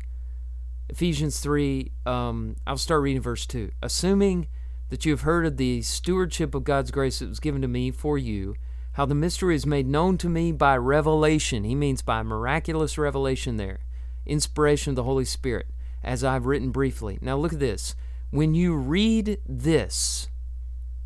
Ephesians 0.90 1.40
3, 1.40 1.90
um, 2.06 2.58
I'll 2.68 2.76
start 2.76 3.02
reading 3.02 3.22
verse 3.22 3.46
2. 3.46 3.72
Assuming 3.82 4.50
that 4.90 5.06
you 5.06 5.14
have 5.14 5.22
heard 5.22 5.46
of 5.46 5.56
the 5.56 5.82
stewardship 5.84 6.54
of 6.54 6.66
God's 6.66 6.92
grace 6.92 7.20
that 7.20 7.30
was 7.30 7.40
given 7.40 7.62
to 7.62 7.70
me 7.70 7.92
for 7.92 8.18
you, 8.18 8.56
how 8.92 9.06
the 9.06 9.16
mystery 9.16 9.56
is 9.56 9.66
made 9.66 9.88
known 9.88 10.18
to 10.18 10.28
me 10.28 10.52
by 10.52 10.76
revelation. 10.76 11.64
He 11.64 11.76
means 11.76 12.02
by 12.02 12.24
miraculous 12.24 12.98
revelation 12.98 13.56
there, 13.56 13.80
inspiration 14.26 14.92
of 14.92 14.96
the 14.98 15.04
Holy 15.04 15.24
Spirit, 15.24 15.68
as 16.04 16.26
I've 16.26 16.46
written 16.46 16.72
briefly. 16.72 17.20
Now 17.22 17.38
look 17.38 17.54
at 17.54 17.62
this. 17.62 17.96
When 18.30 18.54
you 18.54 18.76
read 18.76 19.40
this, 19.48 20.28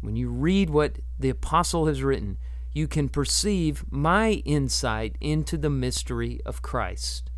when 0.01 0.15
you 0.15 0.29
read 0.29 0.69
what 0.71 0.99
the 1.19 1.29
apostle 1.29 1.85
has 1.85 2.01
written, 2.01 2.37
you 2.73 2.87
can 2.87 3.09
perceive 3.09 3.85
my 3.91 4.41
insight 4.45 5.17
into 5.21 5.57
the 5.57 5.69
mystery 5.69 6.39
of 6.45 6.61
Christ, 6.61 7.29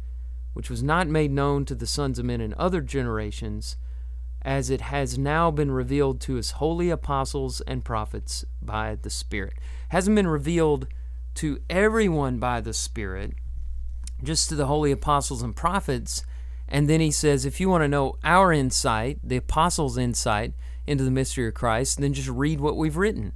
which 0.53 0.69
was 0.69 0.81
not 0.81 1.07
made 1.07 1.31
known 1.31 1.65
to 1.65 1.75
the 1.75 1.87
sons 1.87 2.17
of 2.17 2.25
men 2.25 2.39
in 2.39 2.53
other 2.57 2.79
generations 2.79 3.75
as 4.41 4.69
it 4.69 4.81
has 4.81 5.17
now 5.17 5.49
been 5.51 5.71
revealed 5.71 6.21
to 6.21 6.35
his 6.35 6.51
holy 6.51 6.89
apostles 6.89 7.61
and 7.61 7.83
prophets 7.83 8.45
by 8.61 8.95
the 9.01 9.09
Spirit. 9.09 9.53
Hasn't 9.89 10.15
been 10.15 10.27
revealed 10.27 10.87
to 11.35 11.59
everyone 11.69 12.39
by 12.39 12.61
the 12.61 12.73
Spirit, 12.73 13.33
just 14.21 14.49
to 14.49 14.55
the 14.55 14.67
holy 14.67 14.91
apostles 14.91 15.41
and 15.41 15.55
prophets. 15.55 16.23
And 16.73 16.89
then 16.89 17.01
he 17.01 17.11
says, 17.11 17.45
if 17.45 17.59
you 17.59 17.69
want 17.69 17.83
to 17.83 17.87
know 17.87 18.15
our 18.23 18.51
insight, 18.51 19.19
the 19.23 19.37
apostles' 19.37 19.95
insight 19.95 20.53
into 20.87 21.03
the 21.03 21.11
mystery 21.11 21.47
of 21.47 21.53
Christ, 21.53 22.01
then 22.01 22.13
just 22.13 22.27
read 22.27 22.59
what 22.59 22.75
we've 22.75 22.97
written. 22.97 23.33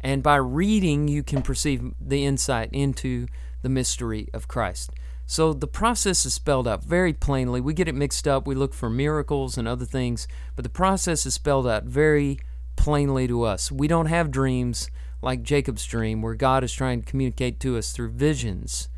And 0.00 0.22
by 0.22 0.36
reading, 0.36 1.08
you 1.08 1.24
can 1.24 1.42
perceive 1.42 1.92
the 2.00 2.24
insight 2.24 2.70
into 2.72 3.26
the 3.62 3.68
mystery 3.68 4.28
of 4.32 4.46
Christ. 4.46 4.92
So 5.26 5.52
the 5.52 5.66
process 5.66 6.24
is 6.24 6.34
spelled 6.34 6.68
out 6.68 6.84
very 6.84 7.12
plainly. 7.12 7.60
We 7.60 7.74
get 7.74 7.88
it 7.88 7.94
mixed 7.94 8.28
up. 8.28 8.46
We 8.46 8.54
look 8.54 8.72
for 8.72 8.88
miracles 8.88 9.58
and 9.58 9.66
other 9.66 9.84
things, 9.84 10.28
but 10.54 10.62
the 10.62 10.68
process 10.68 11.26
is 11.26 11.34
spelled 11.34 11.66
out 11.66 11.84
very 11.84 12.38
plainly 12.76 13.26
to 13.26 13.42
us. 13.42 13.72
We 13.72 13.88
don't 13.88 14.06
have 14.06 14.30
dreams 14.30 14.88
like 15.22 15.42
Jacob's 15.42 15.84
dream, 15.84 16.22
where 16.22 16.34
God 16.36 16.62
is 16.62 16.72
trying 16.72 17.02
to 17.02 17.10
communicate 17.10 17.58
to 17.60 17.76
us 17.76 17.90
through 17.90 18.12
visions. 18.12 18.88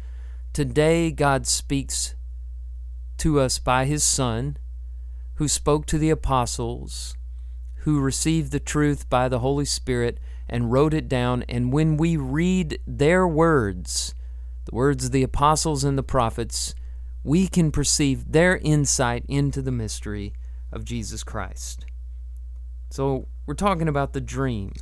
Today, 0.53 1.11
God 1.11 1.47
speaks 1.47 2.15
to 3.23 3.39
us 3.39 3.61
by 3.61 3.85
His 3.85 4.03
Son, 4.03 4.57
who 5.35 5.47
spoke 5.47 5.87
to 5.87 5.97
the 5.97 6.11
apostles, 6.11 7.17
who 7.83 8.01
received 8.01 8.51
the 8.51 8.59
truth 8.59 9.09
by 9.09 9.29
the 9.29 9.39
Holy 9.39 9.65
Spirit 9.65 10.19
and 10.49 10.73
wrote 10.73 10.93
it 10.93 11.09
down. 11.09 11.45
And 11.49 11.73
when 11.73 11.97
we 11.97 12.17
read 12.17 12.81
their 12.85 13.29
words, 13.29 14.17
the 14.65 14.75
words 14.75 15.05
of 15.05 15.13
the 15.13 15.23
apostles 15.23 15.85
and 15.85 15.97
the 15.97 16.03
prophets, 16.03 16.75
we 17.23 17.47
can 17.47 17.71
perceive 17.71 18.33
their 18.33 18.57
insight 18.57 19.25
into 19.29 19.63
the 19.63 19.71
mystery 19.71 20.33
of 20.73 20.85
Jesus 20.85 21.23
Christ. 21.23 21.87
So, 22.91 23.29
we're 23.47 23.55
talking 23.55 23.87
about 23.87 24.15
the 24.15 24.21
dream. 24.21 24.73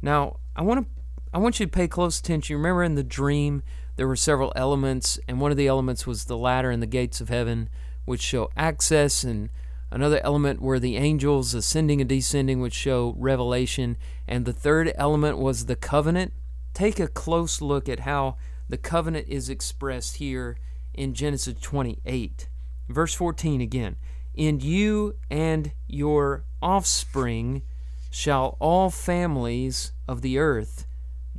Now, 0.00 0.38
I 0.56 0.62
want 0.62 0.80
to 0.80 1.02
I 1.34 1.38
want 1.38 1.60
you 1.60 1.66
to 1.66 1.70
pay 1.70 1.88
close 1.88 2.18
attention. 2.20 2.56
Remember 2.56 2.82
in 2.82 2.94
the 2.94 3.04
dream 3.04 3.62
there 4.02 4.08
were 4.08 4.16
several 4.16 4.52
elements 4.56 5.20
and 5.28 5.40
one 5.40 5.52
of 5.52 5.56
the 5.56 5.68
elements 5.68 6.08
was 6.08 6.24
the 6.24 6.36
ladder 6.36 6.72
and 6.72 6.82
the 6.82 6.88
gates 6.88 7.20
of 7.20 7.28
heaven 7.28 7.68
which 8.04 8.20
show 8.20 8.50
access 8.56 9.22
and 9.22 9.48
another 9.92 10.20
element 10.24 10.60
were 10.60 10.80
the 10.80 10.96
angels 10.96 11.54
ascending 11.54 12.00
and 12.00 12.08
descending 12.08 12.60
which 12.60 12.74
show 12.74 13.14
revelation 13.16 13.96
and 14.26 14.44
the 14.44 14.52
third 14.52 14.92
element 14.96 15.38
was 15.38 15.66
the 15.66 15.76
covenant. 15.76 16.32
Take 16.74 16.98
a 16.98 17.06
close 17.06 17.60
look 17.60 17.88
at 17.88 18.00
how 18.00 18.38
the 18.68 18.76
covenant 18.76 19.28
is 19.28 19.48
expressed 19.48 20.16
here 20.16 20.58
in 20.92 21.14
Genesis 21.14 21.54
28. 21.60 22.48
Verse 22.88 23.14
14 23.14 23.60
again. 23.60 23.94
In 24.34 24.58
you 24.58 25.14
and 25.30 25.70
your 25.86 26.42
offspring 26.60 27.62
shall 28.10 28.56
all 28.58 28.90
families 28.90 29.92
of 30.08 30.22
the 30.22 30.38
earth 30.38 30.86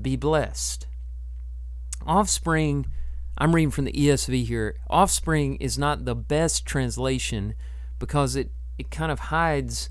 be 0.01 0.15
blessed. 0.15 0.87
Offspring, 2.05 2.85
I'm 3.37 3.55
reading 3.55 3.71
from 3.71 3.85
the 3.85 3.93
ESV 3.93 4.45
here. 4.45 4.75
Offspring 4.89 5.55
is 5.55 5.77
not 5.77 6.05
the 6.05 6.15
best 6.15 6.65
translation 6.65 7.55
because 7.99 8.35
it, 8.35 8.51
it 8.77 8.91
kind 8.91 9.11
of 9.11 9.19
hides 9.19 9.89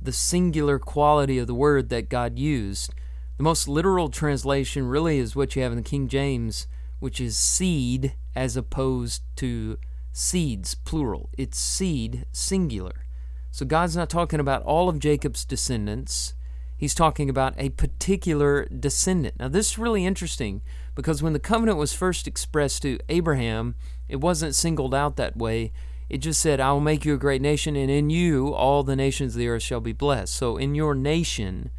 the 0.00 0.12
singular 0.12 0.78
quality 0.78 1.38
of 1.38 1.46
the 1.46 1.54
word 1.54 1.88
that 1.88 2.08
God 2.08 2.38
used. 2.38 2.92
The 3.36 3.42
most 3.42 3.66
literal 3.66 4.10
translation 4.10 4.86
really 4.86 5.18
is 5.18 5.34
what 5.34 5.56
you 5.56 5.62
have 5.62 5.72
in 5.72 5.78
the 5.78 5.82
King 5.82 6.08
James, 6.08 6.66
which 7.00 7.20
is 7.20 7.36
seed 7.36 8.14
as 8.36 8.56
opposed 8.56 9.22
to 9.36 9.78
seeds, 10.12 10.74
plural. 10.74 11.30
It's 11.36 11.58
seed, 11.58 12.26
singular. 12.32 13.06
So 13.50 13.64
God's 13.64 13.96
not 13.96 14.10
talking 14.10 14.40
about 14.40 14.62
all 14.62 14.88
of 14.88 14.98
Jacob's 14.98 15.44
descendants. 15.44 16.34
He's 16.76 16.94
talking 16.94 17.30
about 17.30 17.54
a 17.56 17.70
particular 17.70 18.66
descendant. 18.66 19.36
Now, 19.38 19.48
this 19.48 19.70
is 19.70 19.78
really 19.78 20.04
interesting 20.04 20.60
because 20.94 21.22
when 21.22 21.32
the 21.32 21.38
covenant 21.38 21.78
was 21.78 21.92
first 21.92 22.26
expressed 22.26 22.82
to 22.82 22.98
Abraham, 23.08 23.74
it 24.08 24.20
wasn't 24.20 24.54
singled 24.54 24.94
out 24.94 25.16
that 25.16 25.36
way. 25.36 25.72
It 26.08 26.18
just 26.18 26.40
said, 26.40 26.60
I 26.60 26.72
will 26.72 26.80
make 26.80 27.04
you 27.04 27.14
a 27.14 27.18
great 27.18 27.42
nation, 27.42 27.76
and 27.76 27.90
in 27.90 28.10
you 28.10 28.54
all 28.54 28.82
the 28.82 28.96
nations 28.96 29.34
of 29.34 29.38
the 29.38 29.48
earth 29.48 29.62
shall 29.62 29.80
be 29.80 29.92
blessed. 29.92 30.34
So, 30.34 30.56
in 30.56 30.74
your 30.74 30.94
nation, 30.94 31.70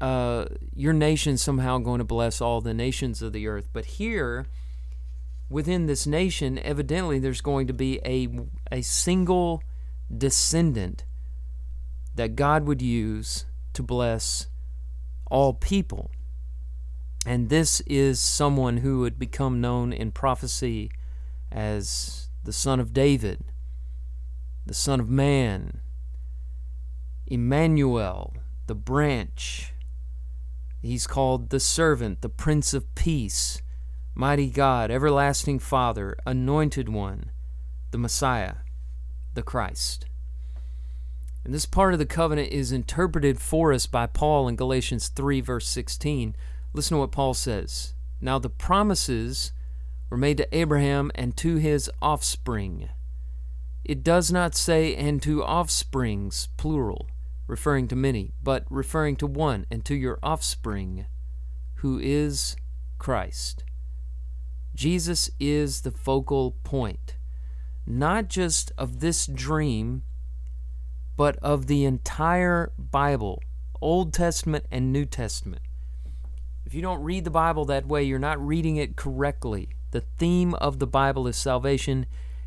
uh, 0.00 0.46
your 0.74 0.92
nation 0.92 1.36
somehow 1.36 1.78
going 1.78 1.98
to 1.98 2.04
bless 2.04 2.40
all 2.40 2.60
the 2.60 2.74
nations 2.74 3.20
of 3.20 3.32
the 3.32 3.46
earth. 3.46 3.68
But 3.72 3.84
here, 3.84 4.46
within 5.50 5.86
this 5.86 6.06
nation, 6.06 6.58
evidently 6.60 7.18
there's 7.18 7.40
going 7.40 7.66
to 7.66 7.72
be 7.72 8.00
a, 8.04 8.28
a 8.72 8.82
single 8.82 9.62
descendant 10.16 11.04
that 12.14 12.34
God 12.34 12.64
would 12.64 12.82
use 12.82 13.44
to 13.74 13.82
bless 13.82 14.48
all 15.30 15.52
people. 15.52 16.10
And 17.28 17.50
this 17.50 17.82
is 17.82 18.18
someone 18.18 18.78
who 18.78 19.00
would 19.00 19.18
become 19.18 19.60
known 19.60 19.92
in 19.92 20.12
prophecy 20.12 20.90
as 21.52 22.30
the 22.42 22.54
Son 22.54 22.80
of 22.80 22.94
David, 22.94 23.44
the 24.64 24.72
Son 24.72 24.98
of 24.98 25.10
Man, 25.10 25.82
Emmanuel, 27.26 28.32
the 28.66 28.74
branch. 28.74 29.74
He's 30.80 31.06
called 31.06 31.50
the 31.50 31.60
servant, 31.60 32.22
the 32.22 32.30
Prince 32.30 32.72
of 32.72 32.94
Peace 32.94 33.60
Mighty 34.14 34.48
God, 34.48 34.90
everlasting 34.90 35.58
Father, 35.58 36.16
anointed 36.24 36.88
one, 36.88 37.30
the 37.90 37.98
Messiah, 37.98 38.54
the 39.34 39.42
Christ. 39.42 40.06
And 41.44 41.52
this 41.52 41.66
part 41.66 41.92
of 41.92 41.98
the 41.98 42.06
covenant 42.06 42.52
is 42.52 42.72
interpreted 42.72 43.38
for 43.38 43.74
us 43.74 43.86
by 43.86 44.06
Paul 44.06 44.48
in 44.48 44.56
Galatians 44.56 45.08
3, 45.08 45.42
verse 45.42 45.68
16. 45.68 46.34
Listen 46.72 46.96
to 46.96 47.00
what 47.00 47.12
Paul 47.12 47.34
says. 47.34 47.94
Now 48.20 48.38
the 48.38 48.50
promises 48.50 49.52
were 50.10 50.16
made 50.16 50.36
to 50.38 50.56
Abraham 50.56 51.10
and 51.14 51.36
to 51.38 51.56
his 51.56 51.90
offspring. 52.00 52.88
It 53.84 54.02
does 54.02 54.30
not 54.30 54.54
say, 54.54 54.94
and 54.94 55.22
to 55.22 55.42
offsprings, 55.42 56.48
plural, 56.56 57.08
referring 57.46 57.88
to 57.88 57.96
many, 57.96 58.32
but 58.42 58.64
referring 58.68 59.16
to 59.16 59.26
one, 59.26 59.66
and 59.70 59.84
to 59.86 59.94
your 59.94 60.18
offspring, 60.22 61.06
who 61.76 61.98
is 61.98 62.56
Christ. 62.98 63.64
Jesus 64.74 65.30
is 65.40 65.80
the 65.80 65.90
focal 65.90 66.52
point, 66.64 67.16
not 67.86 68.28
just 68.28 68.72
of 68.76 69.00
this 69.00 69.26
dream, 69.26 70.02
but 71.16 71.36
of 71.38 71.66
the 71.66 71.84
entire 71.84 72.72
Bible, 72.78 73.42
Old 73.80 74.12
Testament 74.12 74.66
and 74.70 74.92
New 74.92 75.04
Testament. 75.04 75.62
If 76.68 76.74
you 76.74 76.82
don't 76.82 77.02
read 77.02 77.24
the 77.24 77.30
Bible 77.30 77.64
that 77.64 77.86
way, 77.86 78.04
you're 78.04 78.18
not 78.18 78.46
reading 78.46 78.76
it 78.76 78.94
correctly. 78.94 79.70
The 79.92 80.02
theme 80.18 80.52
of 80.52 80.78
the 80.78 80.86
Bible 80.86 81.26
is 81.26 81.34
salvation, 81.34 82.04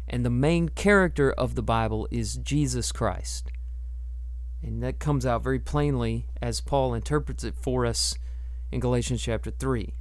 and 0.08 0.24
the 0.24 0.30
main 0.30 0.70
character 0.70 1.32
of 1.32 1.56
the 1.56 1.64
Bible 1.64 2.08
is 2.12 2.36
Jesus 2.36 2.92
Christ. 2.92 3.50
And 4.62 4.84
that 4.84 5.00
comes 5.00 5.26
out 5.26 5.44
very 5.44 5.58
plainly 5.58 6.28
as 6.40 6.62
Paul 6.62 6.94
interprets 6.94 7.44
it 7.44 7.56
for 7.56 7.84
us 7.84 8.14
in 8.72 8.80
Galatians 8.80 9.24
chapter 9.24 9.50
3. 9.50 9.96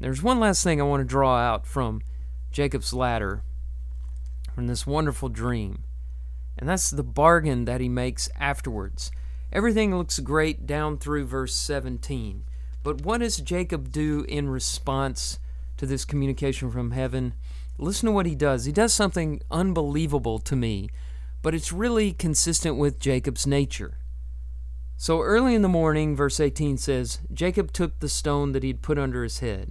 There's 0.00 0.22
one 0.22 0.38
last 0.38 0.62
thing 0.62 0.78
I 0.78 0.84
want 0.84 1.00
to 1.00 1.06
draw 1.06 1.38
out 1.38 1.66
from 1.66 2.02
Jacob's 2.50 2.92
ladder, 2.92 3.42
from 4.54 4.66
this 4.66 4.86
wonderful 4.86 5.30
dream, 5.30 5.84
and 6.58 6.68
that's 6.68 6.90
the 6.90 7.02
bargain 7.02 7.64
that 7.64 7.80
he 7.80 7.88
makes 7.88 8.28
afterwards. 8.38 9.10
Everything 9.50 9.96
looks 9.96 10.18
great 10.18 10.66
down 10.66 10.98
through 10.98 11.24
verse 11.24 11.54
17, 11.54 12.44
but 12.82 13.02
what 13.02 13.18
does 13.18 13.36
Jacob 13.36 13.92
do 13.92 14.24
in 14.28 14.48
response 14.48 15.38
to 15.76 15.86
this 15.86 16.04
communication 16.04 16.70
from 16.70 16.92
heaven? 16.92 17.34
Listen 17.78 18.06
to 18.06 18.12
what 18.12 18.26
he 18.26 18.34
does. 18.34 18.64
He 18.64 18.72
does 18.72 18.92
something 18.92 19.40
unbelievable 19.50 20.38
to 20.40 20.56
me, 20.56 20.90
but 21.42 21.54
it's 21.54 21.72
really 21.72 22.12
consistent 22.12 22.76
with 22.76 23.00
Jacob's 23.00 23.46
nature. 23.46 23.98
So 24.96 25.22
early 25.22 25.54
in 25.54 25.62
the 25.62 25.68
morning, 25.68 26.14
verse 26.14 26.40
18 26.40 26.76
says, 26.76 27.20
Jacob 27.32 27.72
took 27.72 27.98
the 27.98 28.08
stone 28.08 28.52
that 28.52 28.62
he'd 28.62 28.82
put 28.82 28.98
under 28.98 29.22
his 29.22 29.38
head 29.38 29.70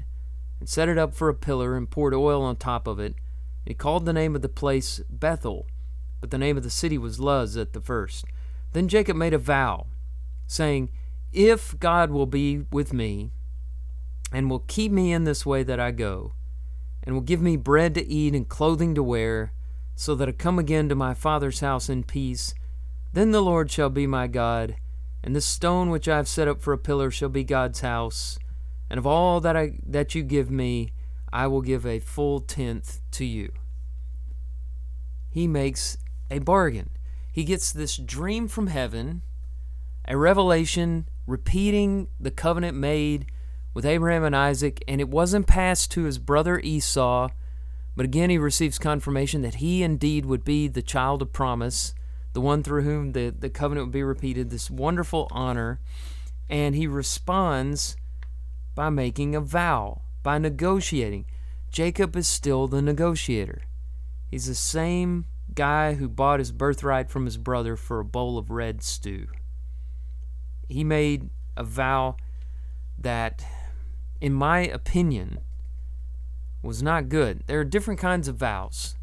and 0.60 0.68
set 0.68 0.90
it 0.90 0.98
up 0.98 1.14
for 1.14 1.30
a 1.30 1.36
pillar 1.36 1.78
and 1.78 1.90
poured 1.90 2.16
oil 2.16 2.42
on 2.42 2.56
top 2.56 2.88
of 2.88 3.00
it. 3.00 3.14
He 3.66 3.76
called 3.76 4.06
the 4.06 4.14
name 4.14 4.36
of 4.36 4.42
the 4.42 4.50
place 4.50 5.02
Bethel, 5.08 5.68
but 6.20 6.32
the 6.32 6.40
name 6.40 6.58
of 6.58 6.64
the 6.64 6.72
city 6.72 6.98
was 6.98 7.20
Luz 7.20 7.56
at 7.56 7.74
the 7.74 7.82
first. 7.82 8.26
Then 8.74 8.88
Jacob 8.88 9.16
made 9.16 9.34
a 9.34 9.38
vow, 9.38 9.86
saying, 10.48 10.90
If 11.32 11.80
God 11.80 12.12
will 12.12 12.26
be 12.26 12.66
with 12.72 12.94
me, 12.94 13.32
and 14.32 14.50
will 14.50 14.60
keep 14.60 14.92
me 14.92 15.12
in 15.12 15.24
this 15.24 15.46
way 15.46 15.64
that 15.64 15.80
I 15.80 15.92
go, 15.92 16.34
and 17.04 17.16
will 17.16 17.22
give 17.22 17.42
me 17.42 17.56
bread 17.56 17.96
to 17.96 18.08
eat 18.08 18.34
and 18.34 18.48
clothing 18.48 18.96
to 18.96 19.04
wear, 19.04 19.54
so 19.96 20.16
that 20.16 20.30
I 20.30 20.32
come 20.32 20.60
again 20.60 20.90
to 20.90 20.96
my 20.96 21.14
father's 21.14 21.60
house 21.60 21.90
in 21.90 22.04
peace, 22.04 22.54
then 23.14 23.32
the 23.32 23.42
Lord 23.42 23.72
shall 23.72 23.90
be 23.90 24.08
my 24.08 24.28
God, 24.28 24.76
and 25.24 25.36
this 25.36 25.46
stone 25.46 25.90
which 25.90 26.08
I 26.08 26.18
have 26.18 26.28
set 26.28 26.48
up 26.48 26.62
for 26.62 26.74
a 26.74 26.78
pillar 26.78 27.12
shall 27.12 27.30
be 27.30 27.44
God's 27.44 27.82
house 27.82 28.40
and 28.90 28.98
of 28.98 29.06
all 29.06 29.40
that 29.42 29.56
I 29.56 29.74
that 29.86 30.16
you 30.16 30.24
give 30.24 30.50
me, 30.50 30.92
I 31.32 31.48
will 31.48 31.62
give 31.62 31.86
a 31.86 32.00
full 32.00 32.40
tenth 32.40 33.02
to 33.12 33.26
you. 33.26 33.52
He 35.30 35.48
makes 35.48 35.98
a 36.32 36.40
bargain. 36.40 36.90
He 37.32 37.44
gets 37.44 37.72
this 37.72 37.98
dream 37.98 38.48
from 38.48 38.68
heaven, 38.68 39.22
a 40.08 40.18
revelation 40.18 41.08
repeating 41.30 42.08
the 42.20 42.32
covenant 42.32 42.76
made 42.76 43.28
with 43.74 43.86
Abraham 43.86 44.24
and 44.24 44.36
Isaac, 44.36 44.84
and 44.88 45.00
it 45.00 45.10
wasn't 45.10 45.48
passed 45.48 45.92
to 45.92 46.04
his 46.04 46.18
brother 46.18 46.60
Esau, 46.60 47.30
but 47.96 48.06
again 48.06 48.30
he 48.30 48.38
receives 48.38 48.80
confirmation 48.80 49.42
that 49.44 49.56
he 49.56 49.84
indeed 49.84 50.26
would 50.26 50.44
be 50.44 50.68
the 50.68 50.82
child 50.82 51.22
of 51.22 51.32
promise, 51.32 51.94
the 52.34 52.42
one 52.42 52.64
through 52.64 52.84
whom 52.84 53.12
the, 53.12 53.30
the 53.30 53.50
covenant 53.50 53.88
would 53.88 53.94
be 53.94 54.04
repeated, 54.04 54.50
this 54.50 54.70
wonderful 54.70 55.28
honor. 55.32 55.80
And 56.50 56.76
he 56.76 56.88
responds 56.88 57.96
by 58.74 58.90
making 58.90 59.36
a 59.36 59.42
vow, 59.42 60.02
by 60.24 60.40
negotiating. 60.40 61.26
Jacob 61.72 62.16
is 62.16 62.28
still 62.28 62.68
the 62.68 62.82
negotiator. 62.82 63.62
He's 64.32 64.48
the 64.48 64.56
same 64.56 65.26
guy 65.54 65.94
who 65.96 66.08
bought 66.08 66.40
his 66.40 66.52
birthright 66.52 67.10
from 67.10 67.26
his 67.26 67.38
brother 67.38 67.76
for 67.76 68.00
a 68.00 68.06
bowl 68.06 68.38
of 68.38 68.50
red 68.50 68.82
stew. 68.82 69.28
He 70.70 70.84
made 70.84 71.30
a 71.58 71.64
vow 71.64 72.16
that, 72.98 73.44
in 74.22 74.34
my 74.34 74.60
opinion, 74.60 75.40
was 76.62 76.84
not 76.84 77.10
good. 77.10 77.44
There 77.48 77.60
are 77.60 77.66
different 77.66 78.00
kinds 78.00 78.28
of 78.28 78.36
vows. 78.36 78.96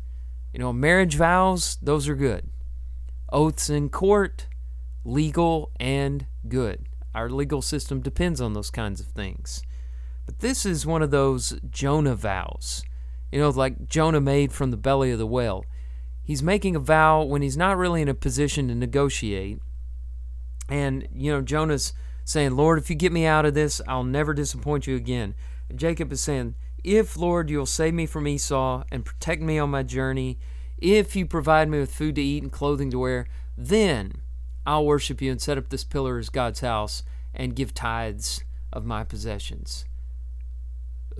You 0.53 0.61
know, 0.61 0.73
marriage 0.73 1.17
vows, 1.17 1.77
those 1.83 2.09
are 2.09 2.15
good. 2.15 2.49
Oaths 3.33 3.69
in 3.69 3.89
court, 3.89 4.47
legal 5.05 5.71
and 5.79 6.27
good. 6.49 6.87
Our 7.15 7.29
legal 7.29 7.63
system 7.63 8.01
depends 8.01 8.41
on 8.41 8.53
those 8.53 8.71
kinds 8.71 9.01
of 9.01 9.07
things. 9.07 9.63
But 10.27 10.41
this 10.41 10.67
is 10.67 10.87
one 10.87 11.03
of 11.03 11.11
those 11.11 11.59
Jonah 11.71 12.15
vows. 12.15 12.85
You 13.33 13.41
know, 13.41 13.51
like 13.51 13.89
Jonah 13.89 14.21
made 14.21 14.53
from 14.53 14.71
the 14.71 14.77
belly 14.77 15.11
of 15.11 15.19
the 15.19 15.27
whale. 15.27 15.65
He's 16.23 16.43
making 16.43 16.77
a 16.77 16.81
vow 16.81 17.23
when 17.23 17.43
he's 17.43 17.57
not 17.57 17.77
really 17.77 18.03
in 18.03 18.09
a 18.09 18.15
position 18.15 18.69
to 18.69 18.75
negotiate. 18.75 19.61
And, 20.69 21.09
you 21.15 21.33
know, 21.33 21.43
Jonah's 21.43 21.93
saying, 22.25 22.57
Lord, 22.57 22.79
if 22.79 22.91
you 22.91 22.97
get 22.97 23.13
me 23.13 23.25
out 23.25 23.47
of 23.47 23.55
this, 23.55 23.81
I'll 23.87 24.05
never 24.05 24.35
disappoint 24.35 24.87
you 24.87 24.97
again. 24.97 25.35
And 25.69 25.79
Jacob 25.79 26.13
is 26.13 26.21
saying, 26.21 26.55
If, 26.83 27.17
Lord, 27.17 27.51
you'll 27.51 27.67
save 27.67 27.95
me 27.95 28.07
from 28.07 28.27
Esau 28.27 28.85
and 28.91 29.05
protect 29.05 29.43
me 29.43 29.59
on 29.59 29.71
my 29.71 29.83
journey, 29.83 30.39
if 30.79 31.17
you 31.17 31.25
provide 31.25 31.69
me 31.69 31.79
with 31.79 31.95
food 31.95 32.17
to 32.17 32.23
eat 32.23 32.43
and 32.43 32.53
clothing 32.53 32.91
to 32.91 32.99
wear, 32.99 33.27
then 33.57 34.21
I'll 34.67 34.85
worship 34.85 35.23
you 35.23 35.31
and 35.31 35.41
set 35.41 35.57
up 35.57 35.69
this 35.69 35.85
pillar 35.85 36.19
as 36.19 36.29
God's 36.29 36.61
house 36.61 37.03
and 37.35 37.57
give 37.57 37.73
tithes 37.73 38.45
of 38.73 38.85
my 38.85 39.05
possessions. 39.05 39.85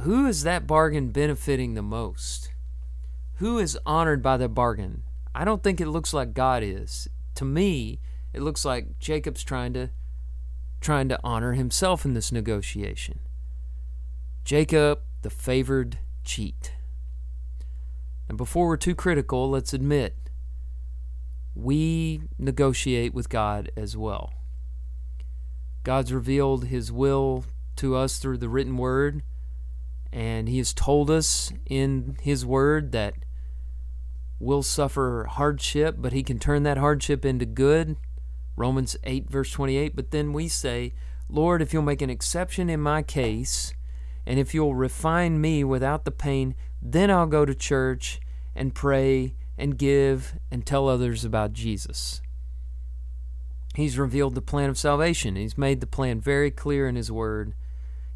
Who 0.01 0.27
is 0.27 0.43
that 0.43 0.67
bargain 0.67 1.11
benefiting 1.11 1.75
the 1.75 1.83
most? 1.83 2.51
Who 3.37 3.59
is 3.59 3.79
honored 3.87 4.23
by 4.23 4.37
the 4.37 4.49
bargain? 4.49 5.05
I 5.35 5.45
don't 5.45 5.63
think 5.63 5.81
it 5.81 5.89
looks 5.89 6.13
like 6.13 6.35
God 6.35 6.63
is. 6.63 7.09
To 7.37 7.45
me, 7.45 8.01
it 8.37 8.43
looks 8.43 8.67
like 8.67 8.99
Jacob's 8.99 9.43
trying 9.43 9.73
to 9.73 9.91
trying 10.79 11.09
to 11.09 11.19
honor 11.25 11.55
himself 11.55 12.05
in 12.05 12.13
this 12.13 12.31
negotiation. 12.31 13.19
Jacob, 14.45 15.01
the 15.23 15.31
favored 15.31 15.99
cheat. 16.23 16.73
And 18.29 18.37
before 18.37 18.67
we're 18.67 18.77
too 18.77 18.95
critical, 18.95 19.49
let's 19.49 19.73
admit 19.73 20.15
we 21.55 22.23
negotiate 22.39 23.15
with 23.15 23.31
God 23.31 23.73
as 23.75 23.97
well. 23.97 24.35
God's 25.83 26.13
revealed 26.13 26.67
his 26.67 26.93
will 26.93 27.47
to 27.77 27.97
us 27.97 28.19
through 28.19 28.37
the 28.37 28.51
written 28.51 28.77
word, 28.77 29.23
and 30.13 30.47
he 30.47 30.59
has 30.59 30.75
told 30.75 31.11
us 31.11 31.53
in 31.65 32.19
his 32.21 32.45
word 32.45 32.93
that 32.93 33.15
we'll 34.39 34.63
suffer 34.63 35.27
hardship, 35.31 35.97
but 35.99 36.13
he 36.13 36.23
can 36.23 36.39
turn 36.39 36.65
that 36.65 36.77
hardship 36.77 37.25
into 37.25 37.47
good. 37.47 37.97
Romans 38.57 38.97
8, 39.05 39.31
verse 39.31 39.53
28. 39.53 39.95
But 39.95 40.11
then 40.11 40.33
we 40.33 40.49
say, 40.49 40.95
Lord, 41.29 41.63
if 41.63 41.73
you'll 41.73 41.83
make 41.83 42.03
an 42.03 42.11
exception 42.11 42.69
in 42.71 42.81
my 42.81 43.03
case, 43.03 43.75
and 44.27 44.39
if 44.39 44.55
you'll 44.55 44.75
refine 44.75 45.41
me 45.41 45.63
without 45.63 46.05
the 46.05 46.11
pain, 46.11 46.55
then 46.83 47.11
I'll 47.11 47.27
go 47.27 47.45
to 47.45 47.55
church 47.55 48.21
and 48.55 48.75
pray 48.75 49.35
and 49.59 49.79
give 49.79 50.35
and 50.51 50.65
tell 50.65 50.89
others 50.89 51.25
about 51.25 51.53
Jesus. 51.53 52.21
He's 53.75 53.99
revealed 53.99 54.35
the 54.35 54.43
plan 54.43 54.71
of 54.71 54.79
salvation. 54.79 55.37
He's 55.37 55.59
made 55.59 55.81
the 55.81 55.87
plan 55.87 56.21
very 56.21 56.51
clear 56.51 56.89
in 56.89 56.97
His 56.97 57.13
Word. 57.13 57.55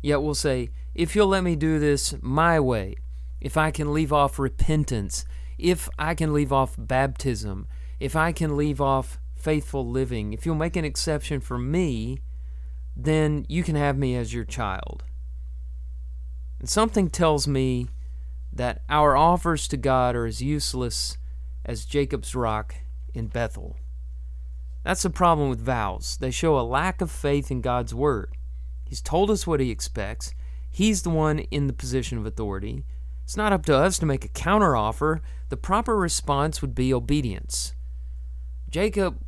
Yet 0.02 0.22
we'll 0.22 0.34
say, 0.34 0.70
if 0.94 1.14
you'll 1.14 1.28
let 1.28 1.44
me 1.44 1.54
do 1.54 1.78
this 1.78 2.14
my 2.22 2.58
way, 2.58 2.96
if 3.40 3.56
I 3.56 3.70
can 3.70 3.92
leave 3.92 4.12
off 4.12 4.38
repentance, 4.38 5.26
if 5.58 5.88
I 5.98 6.14
can 6.14 6.32
leave 6.32 6.52
off 6.52 6.74
baptism, 6.78 7.66
if 7.98 8.16
I 8.16 8.32
can 8.32 8.56
leave 8.56 8.80
off 8.80 9.20
faithful 9.40 9.88
living, 9.88 10.32
if 10.32 10.44
you'll 10.44 10.54
make 10.54 10.76
an 10.76 10.84
exception 10.84 11.40
for 11.40 11.58
me, 11.58 12.20
then 12.96 13.46
you 13.48 13.62
can 13.62 13.76
have 13.76 13.96
me 13.96 14.16
as 14.16 14.34
your 14.34 14.44
child. 14.44 15.04
And 16.58 16.68
something 16.68 17.08
tells 17.08 17.48
me 17.48 17.88
that 18.52 18.82
our 18.88 19.16
offers 19.16 19.66
to 19.68 19.76
God 19.76 20.14
are 20.14 20.26
as 20.26 20.42
useless 20.42 21.16
as 21.64 21.84
Jacob's 21.84 22.34
rock 22.34 22.74
in 23.14 23.28
Bethel. 23.28 23.76
That's 24.82 25.02
the 25.02 25.10
problem 25.10 25.50
with 25.50 25.60
vows. 25.60 26.16
They 26.20 26.30
show 26.30 26.58
a 26.58 26.62
lack 26.62 27.00
of 27.00 27.10
faith 27.10 27.50
in 27.50 27.60
God's 27.60 27.94
word. 27.94 28.36
He's 28.84 29.00
told 29.00 29.30
us 29.30 29.46
what 29.46 29.60
he 29.60 29.70
expects. 29.70 30.34
He's 30.70 31.02
the 31.02 31.10
one 31.10 31.40
in 31.40 31.66
the 31.66 31.72
position 31.72 32.18
of 32.18 32.26
authority. 32.26 32.84
It's 33.24 33.36
not 33.36 33.52
up 33.52 33.64
to 33.66 33.76
us 33.76 33.98
to 33.98 34.06
make 34.06 34.24
a 34.24 34.28
counteroffer. 34.28 35.20
The 35.48 35.56
proper 35.56 35.96
response 35.96 36.60
would 36.60 36.74
be 36.74 36.92
obedience. 36.92 37.74
Jacob 38.68 39.20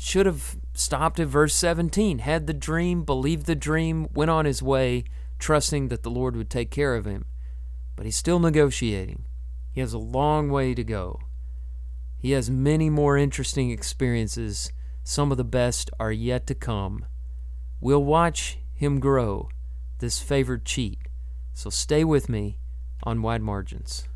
should 0.00 0.24
have 0.24 0.56
stopped 0.72 1.20
at 1.20 1.28
verse 1.28 1.54
17, 1.54 2.20
had 2.20 2.46
the 2.46 2.54
dream, 2.54 3.04
believed 3.04 3.44
the 3.44 3.54
dream, 3.54 4.08
went 4.14 4.30
on 4.30 4.46
his 4.46 4.62
way, 4.62 5.04
trusting 5.38 5.88
that 5.88 6.02
the 6.02 6.10
Lord 6.10 6.36
would 6.36 6.48
take 6.48 6.70
care 6.70 6.94
of 6.94 7.04
him. 7.04 7.26
But 7.96 8.06
he's 8.06 8.16
still 8.16 8.38
negotiating. 8.38 9.24
He 9.72 9.80
has 9.80 9.92
a 9.92 9.98
long 9.98 10.48
way 10.48 10.74
to 10.74 10.82
go. 10.82 11.20
He 12.16 12.30
has 12.30 12.50
many 12.50 12.88
more 12.88 13.18
interesting 13.18 13.70
experiences. 13.70 14.72
Some 15.04 15.30
of 15.30 15.36
the 15.36 15.44
best 15.44 15.90
are 16.00 16.12
yet 16.12 16.46
to 16.46 16.54
come. 16.54 17.04
We'll 17.78 18.04
watch 18.04 18.58
him 18.72 19.00
grow, 19.00 19.50
this 19.98 20.18
favored 20.18 20.64
cheat. 20.64 20.98
So 21.52 21.68
stay 21.68 22.04
with 22.04 22.28
me 22.28 22.58
on 23.02 23.20
Wide 23.20 23.42
Margins. 23.42 24.08